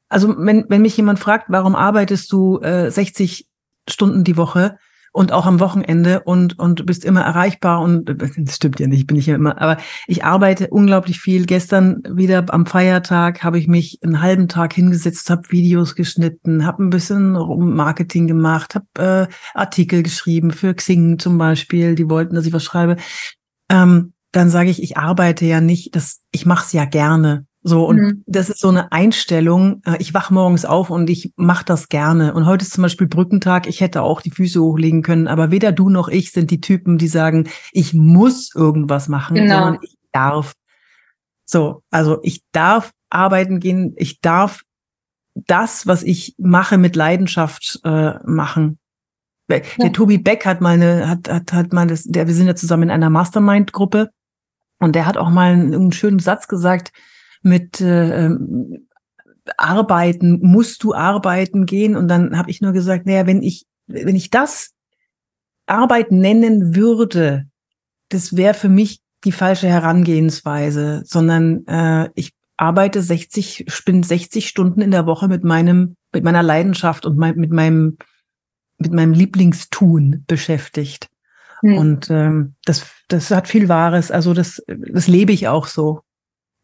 [0.08, 3.46] also wenn, wenn mich jemand fragt, warum arbeitest du äh, 60
[3.88, 4.78] Stunden die Woche
[5.12, 9.16] und auch am Wochenende und, und bist immer erreichbar und das stimmt ja nicht, bin
[9.16, 11.46] ich ja immer, aber ich arbeite unglaublich viel.
[11.46, 16.84] Gestern wieder am Feiertag habe ich mich einen halben Tag hingesetzt, habe Videos geschnitten, habe
[16.84, 22.46] ein bisschen Marketing gemacht, habe äh, Artikel geschrieben für Xing zum Beispiel, die wollten, dass
[22.46, 22.96] ich was schreibe.
[23.68, 27.46] Ähm, dann sage ich, ich arbeite ja nicht, das, ich mache es ja gerne.
[27.62, 28.24] So, und mhm.
[28.26, 29.82] das ist so eine Einstellung.
[29.84, 32.32] Äh, ich wach morgens auf und ich mache das gerne.
[32.32, 33.66] Und heute ist zum Beispiel Brückentag.
[33.66, 36.96] Ich hätte auch die Füße hochlegen können, aber weder du noch ich sind die Typen,
[36.96, 39.56] die sagen, ich muss irgendwas machen, genau.
[39.56, 40.54] sondern ich darf.
[41.44, 44.62] So, also ich darf arbeiten gehen, ich darf
[45.34, 48.78] das, was ich mache, mit Leidenschaft äh, machen.
[49.50, 49.88] Der ja.
[49.88, 52.84] Tobi Beck hat mal eine, hat, hat, hat mal das, der, wir sind ja zusammen
[52.84, 54.10] in einer Mastermind-Gruppe
[54.80, 56.92] und der hat auch mal einen, einen schönen Satz gesagt
[57.42, 58.88] mit äh, ähm,
[59.56, 61.96] Arbeiten, musst du arbeiten gehen?
[61.96, 64.72] Und dann habe ich nur gesagt, naja, wenn ich, wenn ich das
[65.66, 67.46] Arbeit nennen würde,
[68.08, 74.48] das wäre für mich die falsche Herangehensweise, sondern äh, ich arbeite 60, ich bin 60
[74.48, 77.98] Stunden in der Woche mit meinem, mit meiner Leidenschaft und mein, mit meinem,
[78.78, 81.08] mit meinem Lieblingstun beschäftigt.
[81.60, 81.76] Hm.
[81.76, 84.10] Und ähm, das, das hat viel Wahres.
[84.10, 86.00] Also das, das lebe ich auch so.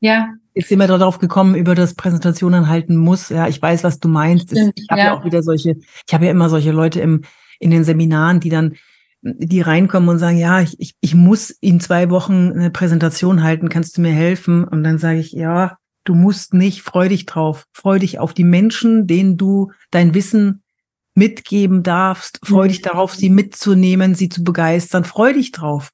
[0.01, 0.35] Ja.
[0.55, 3.29] Sind wir darauf gekommen, über das Präsentationen halten muss.
[3.29, 4.51] Ja, ich weiß, was du meinst.
[4.51, 5.07] Stimmt, ich habe ja.
[5.07, 7.23] ja auch wieder solche, ich habe ja immer solche Leute im,
[7.61, 8.77] in den Seminaren, die dann,
[9.23, 13.69] die reinkommen und sagen, ja, ich, ich, ich muss in zwei Wochen eine Präsentation halten,
[13.69, 14.65] kannst du mir helfen?
[14.65, 17.67] Und dann sage ich, ja, Du musst nicht, freu dich drauf.
[17.73, 20.63] Freu dich auf die Menschen, denen du dein Wissen
[21.17, 22.39] mitgeben darfst.
[22.45, 22.69] Freu mhm.
[22.69, 25.05] dich darauf, sie mitzunehmen, sie zu begeistern.
[25.05, 25.91] Freu dich drauf.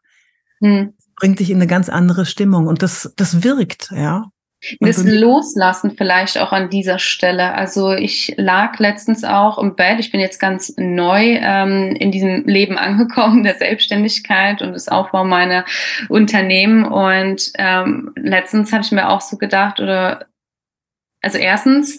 [0.63, 0.95] Mhm.
[1.17, 4.31] Bringt dich in eine ganz andere Stimmung und das, das wirkt, ja.
[4.79, 7.53] Das Loslassen vielleicht auch an dieser Stelle.
[7.55, 9.99] Also ich lag letztens auch im Bett.
[9.99, 15.25] Ich bin jetzt ganz neu ähm, in diesem Leben angekommen, der Selbstständigkeit und das Aufbau
[15.25, 15.65] meiner
[16.09, 16.85] Unternehmen.
[16.85, 20.27] Und ähm, letztens habe ich mir auch so gedacht, oder
[21.23, 21.99] also erstens,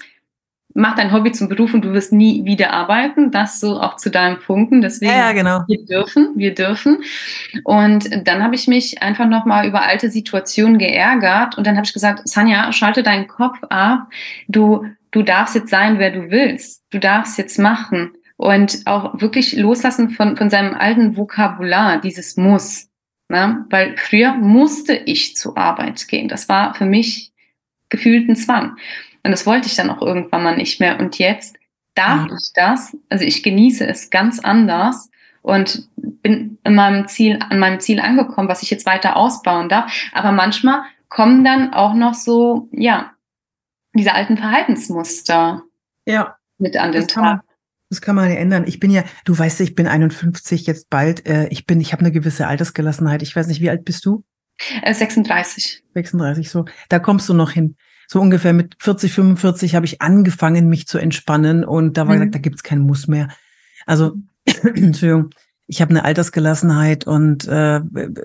[0.74, 3.32] mach dein Hobby zum Beruf und du wirst nie wieder arbeiten.
[3.32, 4.82] Das so auch zu deinem Funken.
[4.82, 5.64] Deswegen, ja, ja, genau.
[5.68, 7.04] wir dürfen, wir dürfen.
[7.64, 11.94] Und dann habe ich mich einfach nochmal über alte Situationen geärgert und dann habe ich
[11.94, 14.08] gesagt, Sanja, schalte deinen Kopf ab.
[14.48, 16.84] Du, du darfst jetzt sein, wer du willst.
[16.92, 18.14] Du darfst jetzt machen.
[18.36, 22.90] Und auch wirklich loslassen von, von seinem alten Vokabular, dieses Muss.
[23.30, 23.66] Ne?
[23.70, 26.28] Weil früher musste ich zur Arbeit gehen.
[26.28, 27.32] Das war für mich
[27.90, 28.76] gefühlt ein Zwang.
[29.24, 31.00] Und das wollte ich dann auch irgendwann mal nicht mehr.
[31.00, 31.58] Und jetzt
[31.96, 32.36] darf ja.
[32.36, 32.98] ich das.
[33.10, 35.10] Also ich genieße es ganz anders
[35.42, 39.92] und bin in meinem Ziel, an meinem Ziel angekommen, was ich jetzt weiter ausbauen darf.
[40.12, 43.12] Aber manchmal kommen dann auch noch so, ja,
[43.94, 45.64] diese alten Verhaltensmuster
[46.06, 46.36] ja.
[46.58, 47.42] mit an den Tag.
[47.90, 48.66] Das kann man ja ändern.
[48.66, 51.28] Ich bin ja, du weißt, ich bin 51 jetzt bald.
[51.28, 53.22] Äh, ich bin, ich habe eine gewisse Altersgelassenheit.
[53.22, 54.24] Ich weiß nicht, wie alt bist du?
[54.84, 55.84] 36.
[55.90, 56.66] Äh, 36, so.
[56.90, 57.78] Da kommst du noch hin
[58.14, 62.20] so ungefähr mit 40, 45 habe ich angefangen, mich zu entspannen und da war mhm.
[62.20, 63.30] gesagt, da gibt's keinen Muss mehr.
[63.88, 64.14] Also,
[64.46, 65.32] Entschuldigung,
[65.66, 67.80] ich habe eine Altersgelassenheit und äh,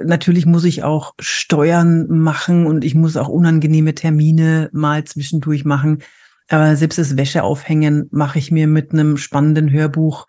[0.04, 6.02] natürlich muss ich auch Steuern machen und ich muss auch unangenehme Termine mal zwischendurch machen.
[6.50, 10.26] Aber selbst das Wäscheaufhängen mache ich mir mit einem spannenden Hörbuch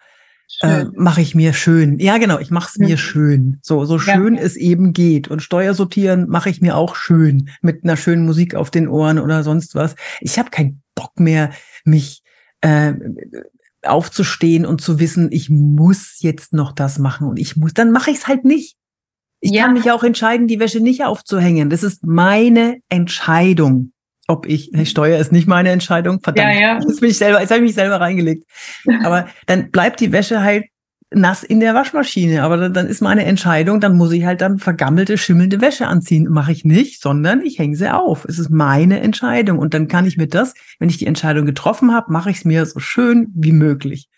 [0.62, 2.00] äh, mache ich mir schön.
[2.00, 3.60] Ja, genau, ich mache es mir schön.
[3.62, 4.42] So, so schön ja.
[4.42, 5.28] es eben geht.
[5.28, 9.44] Und Steuersortieren mache ich mir auch schön mit einer schönen Musik auf den Ohren oder
[9.44, 9.96] sonst was.
[10.22, 11.52] Ich habe keinen Bock mehr,
[11.86, 12.24] mich
[12.62, 12.94] äh,
[13.84, 18.12] aufzustehen und zu wissen, ich muss jetzt noch das machen und ich muss, dann mache
[18.12, 18.76] ich es halt nicht.
[19.42, 19.64] Ich ja.
[19.64, 21.70] kann mich auch entscheiden, die Wäsche nicht aufzuhängen.
[21.70, 23.94] Das ist meine Entscheidung
[24.30, 26.80] ob ich, ich steuere ist nicht meine Entscheidung, verdammt, ja, ja.
[26.80, 28.46] Jetzt bin ich selber, jetzt habe ich mich selber reingelegt.
[29.04, 30.66] Aber dann bleibt die Wäsche halt
[31.12, 32.44] nass in der Waschmaschine.
[32.44, 36.28] Aber dann, dann ist meine Entscheidung, dann muss ich halt dann vergammelte, schimmelnde Wäsche anziehen.
[36.30, 38.26] Mache ich nicht, sondern ich hänge sie auf.
[38.26, 39.58] Es ist meine Entscheidung.
[39.58, 42.46] Und dann kann ich mir das, wenn ich die Entscheidung getroffen habe, mache ich es
[42.46, 44.10] mir so schön wie möglich.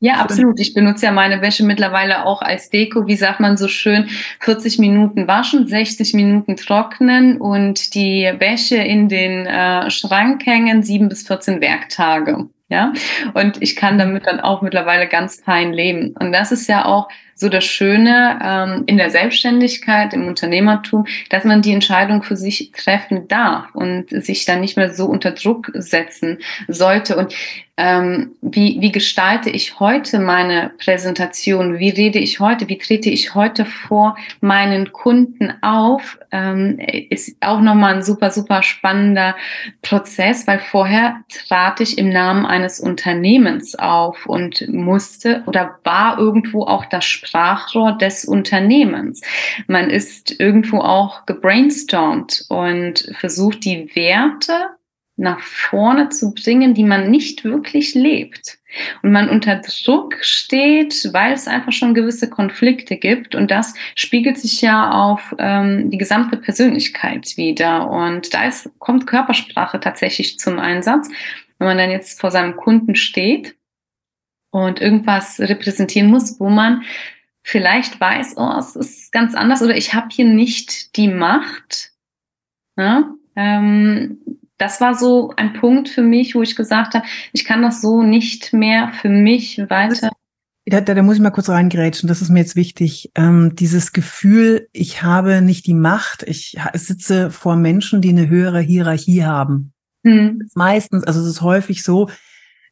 [0.00, 0.60] Ja, absolut.
[0.60, 3.08] Ich benutze ja meine Wäsche mittlerweile auch als Deko.
[3.08, 4.08] Wie sagt man so schön?
[4.40, 11.08] 40 Minuten waschen, 60 Minuten trocknen und die Wäsche in den äh, Schrank hängen, 7
[11.08, 12.46] bis 14 Werktage.
[12.70, 12.92] Ja,
[13.32, 16.14] und ich kann damit dann auch mittlerweile ganz fein leben.
[16.20, 17.08] Und das ist ja auch
[17.38, 22.72] so das Schöne ähm, in der Selbstständigkeit, im Unternehmertum, dass man die Entscheidung für sich
[22.72, 27.16] treffen darf und sich dann nicht mehr so unter Druck setzen sollte.
[27.16, 27.32] Und
[27.80, 31.78] ähm, wie, wie gestalte ich heute meine Präsentation?
[31.78, 32.68] Wie rede ich heute?
[32.68, 36.18] Wie trete ich heute vor meinen Kunden auf?
[36.32, 39.36] Ähm, ist auch nochmal ein super, super spannender
[39.80, 46.64] Prozess, weil vorher trat ich im Namen eines Unternehmens auf und musste oder war irgendwo
[46.64, 49.20] auch das Sprachrohr des Unternehmens.
[49.66, 54.52] Man ist irgendwo auch gebrainstormt und versucht die Werte
[55.18, 58.58] nach vorne zu bringen, die man nicht wirklich lebt.
[59.02, 63.34] Und man unter Druck steht, weil es einfach schon gewisse Konflikte gibt.
[63.34, 67.90] Und das spiegelt sich ja auf ähm, die gesamte Persönlichkeit wieder.
[67.90, 71.08] Und da ist, kommt Körpersprache tatsächlich zum Einsatz.
[71.58, 73.56] Wenn man dann jetzt vor seinem Kunden steht
[74.50, 76.84] und irgendwas repräsentieren muss, wo man
[77.42, 81.92] vielleicht weiß, oh, es ist ganz anders oder ich habe hier nicht die Macht.
[82.76, 83.14] Ja?
[83.36, 84.18] Ähm,
[84.58, 88.02] das war so ein Punkt für mich, wo ich gesagt habe, ich kann das so
[88.02, 90.10] nicht mehr für mich weiter.
[90.66, 93.10] Da, da, da muss ich mal kurz reingrätschen, das ist mir jetzt wichtig.
[93.14, 98.60] Ähm, dieses Gefühl, ich habe nicht die Macht, ich sitze vor Menschen, die eine höhere
[98.60, 99.72] Hierarchie haben.
[100.04, 100.42] Hm.
[100.54, 102.10] Meistens, also es ist häufig so,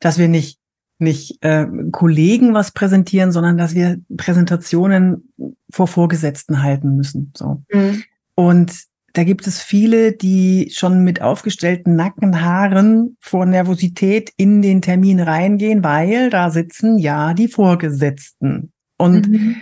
[0.01, 0.59] dass wir nicht
[0.99, 5.33] nicht äh, Kollegen was präsentieren, sondern dass wir Präsentationen
[5.71, 7.33] vor Vorgesetzten halten müssen.
[7.37, 7.63] So.
[7.73, 8.03] Mhm.
[8.35, 8.73] Und
[9.13, 15.83] da gibt es viele, die schon mit aufgestellten Nackenhaaren vor Nervosität in den Termin reingehen,
[15.83, 18.73] weil da sitzen ja die Vorgesetzten.
[18.99, 19.57] Und mhm.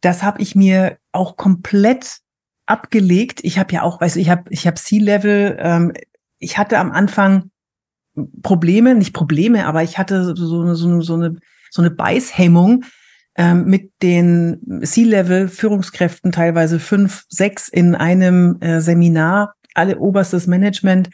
[0.00, 2.18] das habe ich mir auch komplett
[2.66, 3.40] abgelegt.
[3.42, 5.56] Ich habe ja auch, weißt du, ich habe ich habe C-Level.
[5.58, 5.92] Ähm,
[6.38, 7.50] ich hatte am Anfang
[8.42, 11.36] Probleme, nicht Probleme, aber ich hatte so eine so eine so eine,
[11.70, 12.84] so eine Beißhemmung,
[13.36, 21.10] ähm, mit den C-Level-Führungskräften, teilweise fünf, sechs in einem äh, Seminar, alle oberstes Management,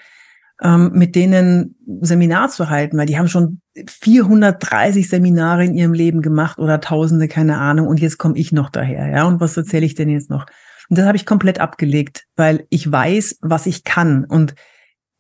[0.63, 6.21] ähm, mit denen Seminar zu halten, weil die haben schon 430 Seminare in ihrem Leben
[6.21, 7.87] gemacht oder Tausende, keine Ahnung.
[7.87, 9.25] Und jetzt komme ich noch daher, ja.
[9.25, 10.45] Und was erzähle ich denn jetzt noch?
[10.91, 14.25] Und das habe ich komplett abgelegt, weil ich weiß, was ich kann.
[14.25, 14.55] Und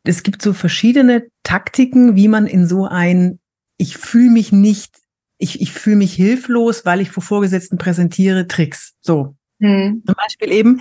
[0.04, 3.38] es gibt so verschiedene Taktiken, wie man in so ein,
[3.76, 4.96] ich fühle mich nicht,
[5.38, 8.94] ich, ich fühle mich hilflos, weil ich vor Vorgesetzten präsentiere, Tricks.
[9.00, 9.36] So.
[9.60, 10.02] Hm.
[10.06, 10.80] Zum Beispiel eben,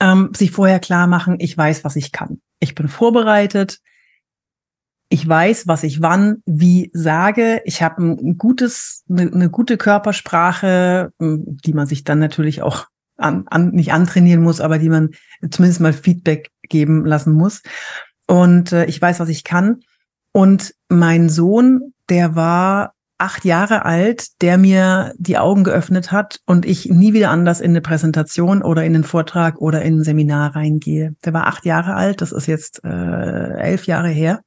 [0.00, 2.40] ähm, sich vorher klar machen, ich weiß, was ich kann.
[2.60, 3.80] Ich bin vorbereitet.
[5.08, 7.62] Ich weiß, was ich wann, wie sage.
[7.64, 13.46] Ich habe ein gutes, eine, eine gute Körpersprache, die man sich dann natürlich auch an,
[13.46, 15.10] an, nicht antrainieren muss, aber die man
[15.48, 17.62] zumindest mal Feedback geben lassen muss.
[18.26, 19.80] Und äh, ich weiß, was ich kann.
[20.32, 26.66] Und mein Sohn, der war acht Jahre alt, der mir die Augen geöffnet hat und
[26.66, 30.54] ich nie wieder anders in eine Präsentation oder in einen Vortrag oder in ein Seminar
[30.54, 31.14] reingehe.
[31.24, 34.42] Der war acht Jahre alt, das ist jetzt äh, elf Jahre her.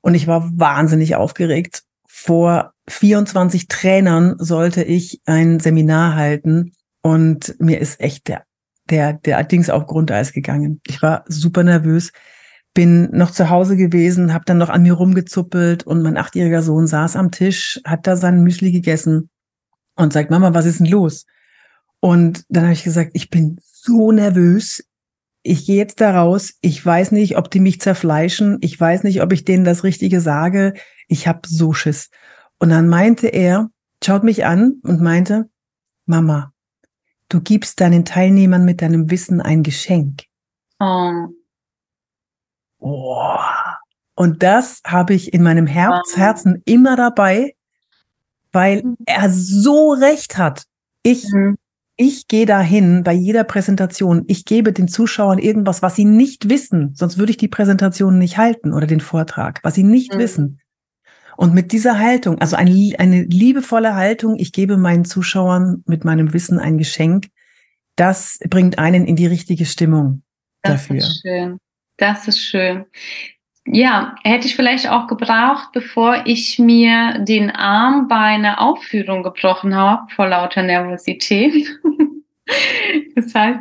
[0.00, 1.82] Und ich war wahnsinnig aufgeregt.
[2.08, 8.42] Vor 24 Trainern sollte ich ein Seminar halten und mir ist echt der,
[8.88, 10.80] der, der Dings auf Grundeis gegangen.
[10.86, 12.10] Ich war super nervös
[12.74, 16.86] bin noch zu Hause gewesen, habe dann noch an mir rumgezuppelt und mein achtjähriger Sohn
[16.86, 19.30] saß am Tisch, hat da sein Müsli gegessen
[19.96, 21.26] und sagt, Mama, was ist denn los?
[22.00, 24.84] Und dann habe ich gesagt, ich bin so nervös.
[25.42, 26.54] Ich gehe jetzt da raus.
[26.60, 28.58] Ich weiß nicht, ob die mich zerfleischen.
[28.60, 30.74] Ich weiß nicht, ob ich denen das Richtige sage.
[31.08, 32.10] Ich habe so Schiss.
[32.58, 33.70] Und dann meinte er,
[34.02, 35.48] schaut mich an und meinte,
[36.06, 36.52] Mama,
[37.28, 40.24] du gibst deinen Teilnehmern mit deinem Wissen ein Geschenk.
[40.78, 41.28] Oh.
[42.80, 43.36] Oh.
[44.14, 47.54] Und das habe ich in meinem Herz, Herzen immer dabei,
[48.52, 48.96] weil mhm.
[49.06, 50.64] er so recht hat.
[51.02, 51.56] Ich, mhm.
[51.96, 54.24] ich gehe dahin bei jeder Präsentation.
[54.26, 56.94] Ich gebe den Zuschauern irgendwas, was sie nicht wissen.
[56.94, 60.18] Sonst würde ich die Präsentation nicht halten oder den Vortrag, was sie nicht mhm.
[60.18, 60.60] wissen.
[61.36, 66.34] Und mit dieser Haltung, also eine, eine liebevolle Haltung, ich gebe meinen Zuschauern mit meinem
[66.34, 67.28] Wissen ein Geschenk,
[67.96, 70.22] das bringt einen in die richtige Stimmung
[70.60, 70.96] das dafür.
[70.96, 71.58] Ist schön.
[72.00, 72.86] Das ist schön.
[73.66, 79.76] Ja, hätte ich vielleicht auch gebraucht, bevor ich mir den Arm bei einer Aufführung gebrochen
[79.76, 81.78] habe vor lauter Nervosität.
[83.14, 83.58] Das heißt,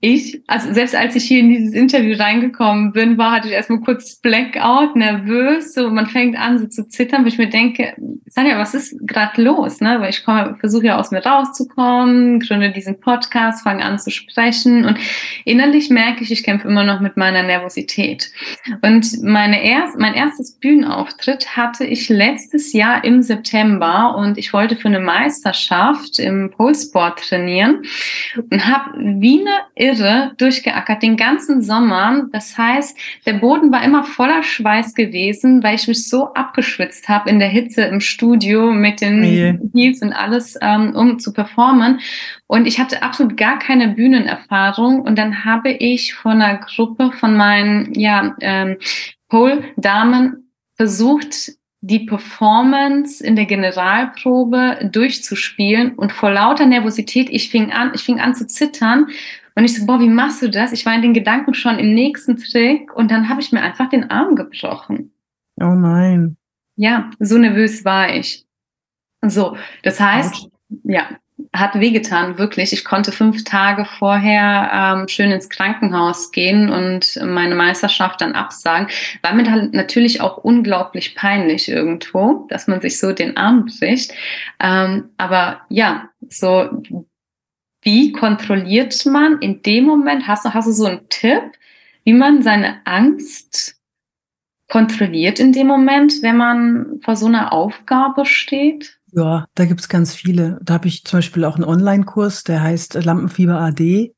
[0.00, 3.80] ich, also selbst als ich hier in dieses Interview reingekommen bin, war, hatte ich erstmal
[3.80, 7.94] kurz Blackout, nervös, so man fängt an so zu zittern, weil ich mir denke,
[8.26, 9.80] Sanja, was ist gerade los?
[9.80, 10.00] Ne?
[10.00, 14.98] Weil ich versuche ja aus mir rauszukommen, gründe diesen Podcast, fange an zu sprechen und
[15.44, 18.30] innerlich merke ich, ich kämpfe immer noch mit meiner Nervosität.
[18.80, 24.76] Und meine erst, mein erstes Bühnenauftritt hatte ich letztes Jahr im September und ich wollte
[24.76, 27.82] für eine Meisterschaft im Polesport trainieren
[28.36, 32.26] und habe wie eine Irre durchgeackert den ganzen Sommer.
[32.32, 37.30] Das heißt, der Boden war immer voller Schweiß gewesen, weil ich mich so abgeschwitzt habe
[37.30, 39.58] in der Hitze im Studio mit den yeah.
[39.74, 42.00] Heels und alles, ähm, um zu performen.
[42.46, 45.02] Und ich hatte absolut gar keine Bühnenerfahrung.
[45.02, 48.76] Und dann habe ich von einer Gruppe von meinen ja, ähm,
[49.28, 57.90] Pole-Damen versucht, die Performance in der Generalprobe durchzuspielen und vor lauter Nervosität, ich fing an,
[57.94, 59.08] ich fing an zu zittern
[59.56, 60.72] und ich so, boah, wie machst du das?
[60.72, 63.88] Ich war in den Gedanken schon im nächsten Trick und dann habe ich mir einfach
[63.88, 65.12] den Arm gebrochen.
[65.60, 66.36] Oh nein.
[66.76, 68.46] Ja, so nervös war ich.
[69.26, 70.48] So, das heißt, Ouch.
[70.84, 71.08] ja,
[71.54, 72.72] hat wehgetan, wirklich.
[72.72, 78.88] Ich konnte fünf Tage vorher ähm, schön ins Krankenhaus gehen und meine Meisterschaft dann absagen.
[79.20, 84.12] War mir dann natürlich auch unglaublich peinlich irgendwo, dass man sich so den Arm bricht.
[84.60, 86.82] Ähm, aber ja, so
[87.82, 90.26] wie kontrolliert man in dem Moment?
[90.26, 91.42] Hast du, hast du so einen Tipp,
[92.04, 93.76] wie man seine Angst
[94.68, 98.98] kontrolliert in dem Moment, wenn man vor so einer Aufgabe steht?
[99.12, 100.58] Ja, da gibt's ganz viele.
[100.62, 104.14] Da habe ich zum Beispiel auch einen Online-Kurs, der heißt Lampenfieber AD,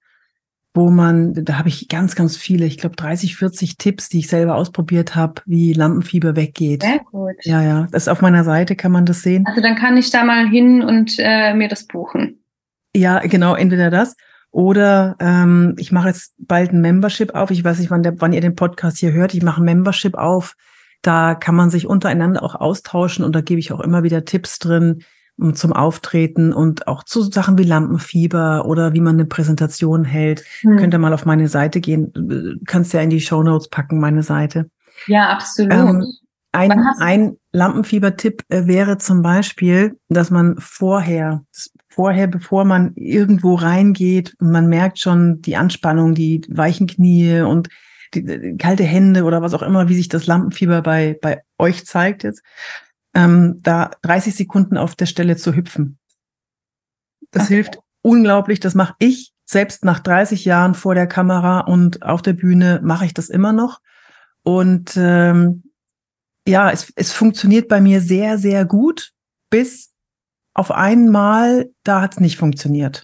[0.73, 4.29] wo man, da habe ich ganz, ganz viele, ich glaube 30, 40 Tipps, die ich
[4.29, 6.83] selber ausprobiert habe, wie Lampenfieber weggeht.
[6.83, 7.35] Sehr gut.
[7.43, 7.89] Ja, ja.
[7.91, 9.45] Das ist auf meiner Seite, kann man das sehen.
[9.47, 12.45] Also dann kann ich da mal hin und äh, mir das buchen.
[12.95, 14.15] Ja, genau, entweder das.
[14.53, 17.51] Oder ähm, ich mache jetzt bald ein Membership auf.
[17.51, 19.35] Ich weiß nicht, wann, der, wann ihr den Podcast hier hört.
[19.35, 20.55] Ich mache ein Membership auf
[21.07, 24.59] da kann man sich untereinander auch austauschen und da gebe ich auch immer wieder Tipps
[24.59, 25.05] drin
[25.37, 30.45] um, zum Auftreten und auch zu Sachen wie Lampenfieber oder wie man eine Präsentation hält.
[30.61, 30.77] Hm.
[30.77, 32.61] Könnt ihr mal auf meine Seite gehen.
[32.67, 34.71] Kannst ja in die Show Notes packen, meine Seite.
[35.07, 35.73] Ja, absolut.
[35.73, 36.05] Ähm,
[36.53, 41.43] ein, ein Lampenfieber-Tipp äh, wäre zum Beispiel, dass man vorher,
[41.89, 47.69] vorher, bevor man irgendwo reingeht, man merkt schon die Anspannung, die weichen Knie und
[48.23, 52.25] die, kalte Hände oder was auch immer, wie sich das Lampenfieber bei, bei euch zeigt
[52.25, 52.43] jetzt,
[53.15, 55.99] ähm, da 30 Sekunden auf der Stelle zu hüpfen.
[57.31, 57.55] Das okay.
[57.55, 58.61] hilft unglaublich.
[58.61, 63.07] Das mache ich selbst nach 30 Jahren vor der Kamera und auf der Bühne mache
[63.07, 63.81] ich das immer noch.
[64.43, 65.65] Und ähm,
[66.47, 69.13] ja, es, es funktioniert bei mir sehr, sehr gut,
[69.51, 69.93] bis
[70.55, 73.03] auf einmal, da hat es nicht funktioniert.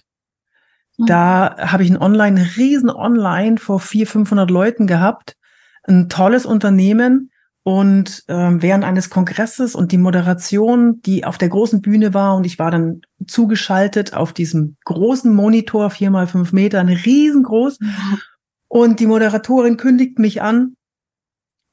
[1.01, 1.05] Mhm.
[1.05, 5.35] Da habe ich ein Online, ein riesen Online vor 400, 500 Leuten gehabt,
[5.83, 7.31] ein tolles Unternehmen
[7.63, 12.45] und ähm, während eines Kongresses und die Moderation, die auf der großen Bühne war und
[12.45, 17.79] ich war dann zugeschaltet auf diesem großen Monitor, vier mal fünf Meter, riesengroß.
[17.79, 18.19] Mhm.
[18.67, 20.75] Und die Moderatorin kündigt mich an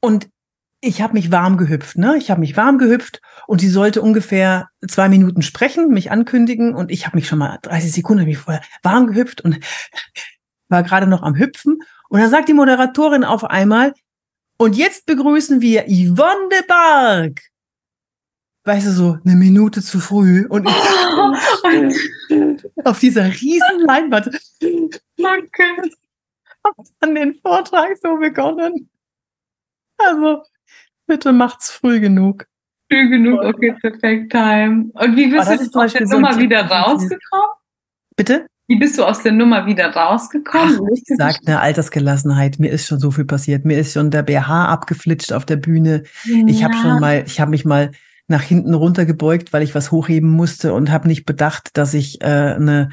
[0.01, 0.29] und
[0.81, 2.17] ich habe mich warm gehüpft, ne?
[2.19, 6.91] Ich habe mich warm gehüpft und sie sollte ungefähr zwei Minuten sprechen, mich ankündigen und
[6.91, 9.59] ich habe mich schon mal 30 Sekunden mich vorher warm gehüpft und
[10.69, 13.93] war gerade noch am Hüpfen und dann sagt die Moderatorin auf einmal
[14.59, 17.41] und jetzt begrüßen wir Yvonne de Barg.
[18.65, 20.75] Weißt du, so eine Minute zu früh und ich
[22.85, 24.31] auf dieser riesen Leinwand.
[25.17, 25.63] Danke.
[26.65, 28.91] Hab dann den Vortrag so begonnen.
[29.97, 30.43] Also,
[31.09, 32.47] Bitte macht's früh genug.
[32.91, 34.91] Früh genug, okay, perfekt time.
[34.93, 37.49] Und wie bist du aus der Nummer wieder rausgekommen?
[38.15, 38.47] Bitte?
[38.67, 40.81] Wie bist du aus der Nummer wieder rausgekommen?
[40.83, 42.59] Ach, ich sag eine Altersgelassenheit.
[42.59, 43.65] Mir ist schon so viel passiert.
[43.65, 46.03] Mir ist schon der BH abgeflitscht auf der Bühne.
[46.25, 46.45] Ja.
[46.47, 47.93] Ich habe schon mal, ich habe mich mal
[48.27, 52.27] nach hinten runtergebeugt, weil ich was hochheben musste und habe nicht bedacht, dass ich äh,
[52.27, 52.91] eine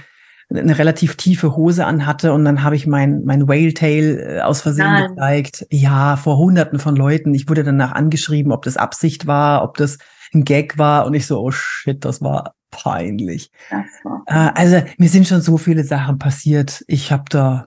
[0.49, 4.61] eine relativ tiefe Hose anhatte und dann habe ich mein, mein Whale Tail äh, aus
[4.61, 5.09] Versehen Nein.
[5.09, 5.65] gezeigt.
[5.71, 7.33] Ja, vor hunderten von Leuten.
[7.33, 9.97] Ich wurde danach angeschrieben, ob das Absicht war, ob das
[10.33, 13.51] ein Gag war und ich so, oh shit, das war peinlich.
[13.69, 16.83] Das war äh, also mir sind schon so viele Sachen passiert.
[16.87, 17.65] Ich habe da.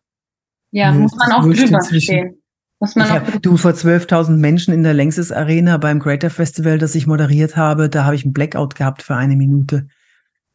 [0.71, 2.43] Ja, muss man auch drüber stehen.
[2.81, 6.95] Muss man hab, du vor 12.000 Menschen in der Längses Arena beim Greater Festival, das
[6.95, 9.89] ich moderiert habe, da habe ich einen Blackout gehabt für eine Minute.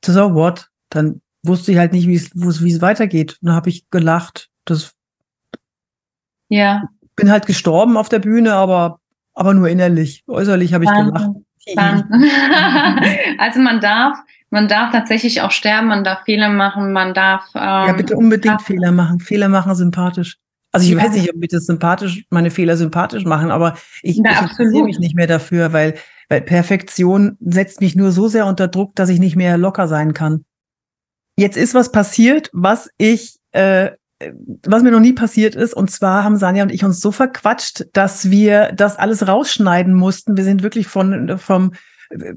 [0.05, 0.69] So what?
[0.89, 3.37] Dann wusste ich halt nicht, wie es, wie es weitergeht.
[3.41, 4.49] Und dann habe ich gelacht.
[4.65, 4.93] Das
[6.49, 6.89] ja.
[7.15, 8.99] Bin halt gestorben auf der Bühne, aber,
[9.33, 10.23] aber nur innerlich.
[10.27, 11.29] Äußerlich habe ich gelacht.
[13.37, 14.17] also man darf,
[14.49, 17.45] man darf tatsächlich auch sterben, man darf Fehler machen, man darf.
[17.55, 19.19] Ähm, ja, bitte unbedingt Fehler machen.
[19.19, 20.37] Fehler machen sympathisch.
[20.71, 21.03] Also ich ja.
[21.03, 24.83] weiß nicht, ob ich das sympathisch, meine Fehler sympathisch machen, aber ich, ja, ich interessiere
[24.83, 25.93] mich nicht mehr dafür, weil,
[26.29, 30.13] weil Perfektion setzt mich nur so sehr unter Druck, dass ich nicht mehr locker sein
[30.13, 30.45] kann.
[31.35, 33.91] Jetzt ist was passiert, was ich, äh,
[34.65, 35.73] was mir noch nie passiert ist.
[35.73, 40.37] Und zwar haben Sanja und ich uns so verquatscht, dass wir das alles rausschneiden mussten.
[40.37, 41.73] Wir sind wirklich von, vom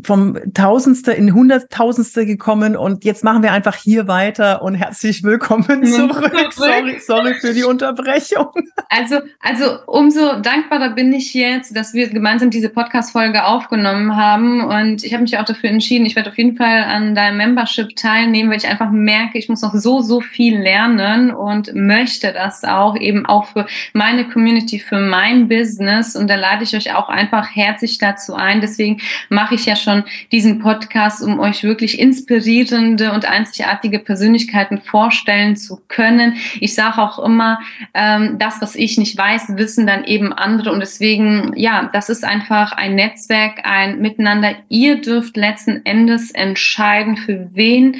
[0.02, 5.84] vom Tausendste in Hunderttausendste gekommen und jetzt machen wir einfach hier weiter und herzlich willkommen
[5.86, 6.52] zurück.
[6.52, 8.48] sorry, sorry für die Unterbrechung.
[8.88, 15.04] Also, also umso dankbarer bin ich jetzt, dass wir gemeinsam diese Podcast-Folge aufgenommen haben und
[15.04, 18.50] ich habe mich auch dafür entschieden, ich werde auf jeden Fall an deinem Membership teilnehmen,
[18.50, 22.96] weil ich einfach merke, ich muss noch so, so viel lernen und möchte das auch
[22.96, 27.54] eben auch für meine Community, für mein Business und da lade ich euch auch einfach
[27.54, 28.60] herzlich dazu ein.
[28.60, 35.56] Deswegen mache ich ja schon diesen Podcast, um euch wirklich inspirierende und einzigartige Persönlichkeiten vorstellen
[35.56, 36.36] zu können.
[36.60, 37.60] Ich sage auch immer,
[37.94, 40.72] ähm, das, was ich nicht weiß, wissen dann eben andere.
[40.72, 44.56] Und deswegen, ja, das ist einfach ein Netzwerk, ein Miteinander.
[44.68, 47.96] Ihr dürft letzten Endes entscheiden, für wen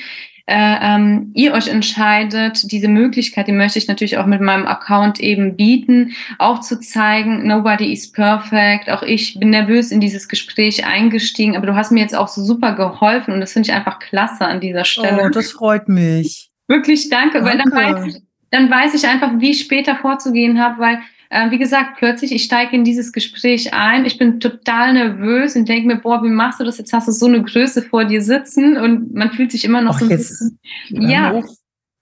[0.46, 5.18] äh, ähm, ihr euch entscheidet, diese Möglichkeit, die möchte ich natürlich auch mit meinem Account
[5.18, 8.88] eben bieten, auch zu zeigen, nobody is perfect.
[8.88, 12.44] Auch ich bin nervös in dieses Gespräch eingestiegen, aber du hast mir jetzt auch so
[12.44, 15.24] super geholfen und das finde ich einfach klasse an dieser Stelle.
[15.24, 16.50] Oh, das freut mich.
[16.68, 17.50] Wirklich danke, danke.
[17.50, 20.98] weil dann weiß, ich, dann weiß ich einfach, wie ich später vorzugehen habe, weil
[21.30, 25.68] äh, wie gesagt, plötzlich, ich steige in dieses Gespräch ein, ich bin total nervös und
[25.68, 26.78] denke mir, boah, wie machst du das?
[26.78, 29.96] Jetzt hast du so eine Größe vor dir sitzen und man fühlt sich immer noch
[29.96, 30.58] Ach, so ein bisschen.
[30.90, 31.42] Ja,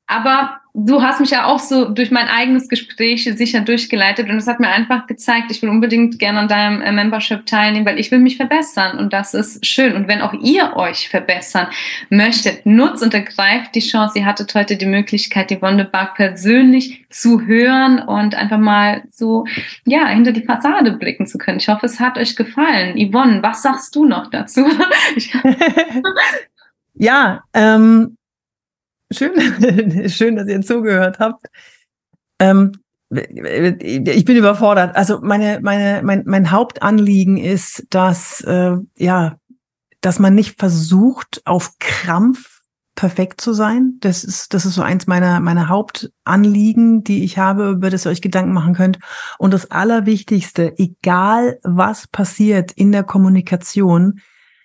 [0.06, 4.48] aber du hast mich ja auch so durch mein eigenes Gespräch sicher durchgeleitet und es
[4.48, 8.10] hat mir einfach gezeigt, ich will unbedingt gerne an deinem äh, Membership teilnehmen, weil ich
[8.10, 9.94] will mich verbessern und das ist schön.
[9.94, 11.68] Und wenn auch ihr euch verbessern
[12.10, 14.18] möchtet, nutzt und ergreift die Chance.
[14.18, 19.46] Ihr hattet heute die Möglichkeit, die Wonderbark persönlich zu hören und einfach mal so,
[19.86, 21.58] ja, hinter die Fassade blicken zu können.
[21.58, 22.98] Ich hoffe, es hat euch gefallen.
[22.98, 24.66] Yvonne, was sagst du noch dazu?
[26.94, 28.16] ja, ähm,
[29.14, 31.46] Schön, schön, dass ihr zugehört habt.
[32.38, 32.72] Ähm,
[33.10, 34.96] ich bin überfordert.
[34.96, 39.36] Also meine, meine, mein, mein Hauptanliegen ist, dass äh, ja,
[40.00, 42.60] dass man nicht versucht, auf Krampf
[42.94, 43.94] perfekt zu sein.
[44.00, 48.10] Das ist, das ist so eins meiner, meiner Hauptanliegen, die ich habe, über das ihr
[48.10, 48.98] euch Gedanken machen könnt.
[49.38, 54.20] Und das Allerwichtigste, egal was passiert in der Kommunikation,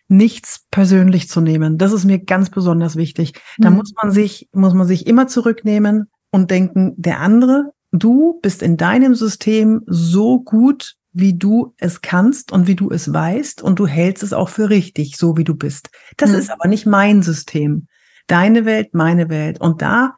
[0.10, 1.78] nichts persönlich zu nehmen.
[1.78, 3.34] Das ist mir ganz besonders wichtig.
[3.58, 3.78] Da mhm.
[3.78, 8.76] muss man sich, muss man sich immer zurücknehmen und denken, der andere, du bist in
[8.76, 13.88] deinem System so gut, wie du es kannst und wie du es weißt und du
[13.88, 15.90] hältst es auch für richtig, so wie du bist.
[16.18, 16.38] Das mhm.
[16.38, 17.88] ist aber nicht mein System.
[18.28, 19.62] Deine Welt, meine Welt.
[19.62, 20.16] Und da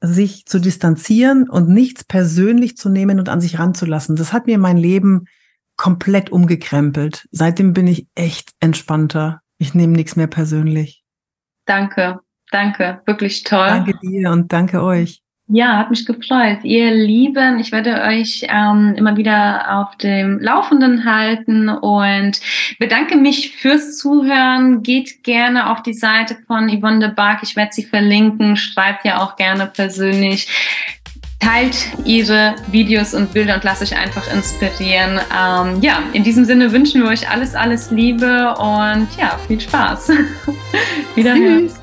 [0.00, 4.58] sich zu distanzieren und nichts persönlich zu nehmen und an sich ranzulassen, das hat mir
[4.58, 5.26] mein Leben
[5.82, 7.26] komplett umgekrempelt.
[7.32, 9.40] Seitdem bin ich echt entspannter.
[9.58, 11.02] Ich nehme nichts mehr persönlich.
[11.66, 12.20] Danke,
[12.52, 13.66] danke, wirklich toll.
[13.66, 15.22] Danke dir und danke euch.
[15.48, 16.60] Ja, hat mich gefreut.
[16.62, 22.40] Ihr Lieben, ich werde euch ähm, immer wieder auf dem Laufenden halten und
[22.78, 24.84] bedanke mich fürs Zuhören.
[24.84, 27.40] Geht gerne auf die Seite von Yvonne de Bark.
[27.42, 28.56] Ich werde sie verlinken.
[28.56, 30.46] Schreibt ja auch gerne persönlich.
[31.42, 35.18] Teilt ihre Videos und Bilder und lasst euch einfach inspirieren.
[35.36, 40.12] Ähm, ja, in diesem Sinne wünschen wir euch alles, alles Liebe und ja, viel Spaß.
[41.16, 41.66] Wiederhören.
[41.66, 41.81] Tschüss.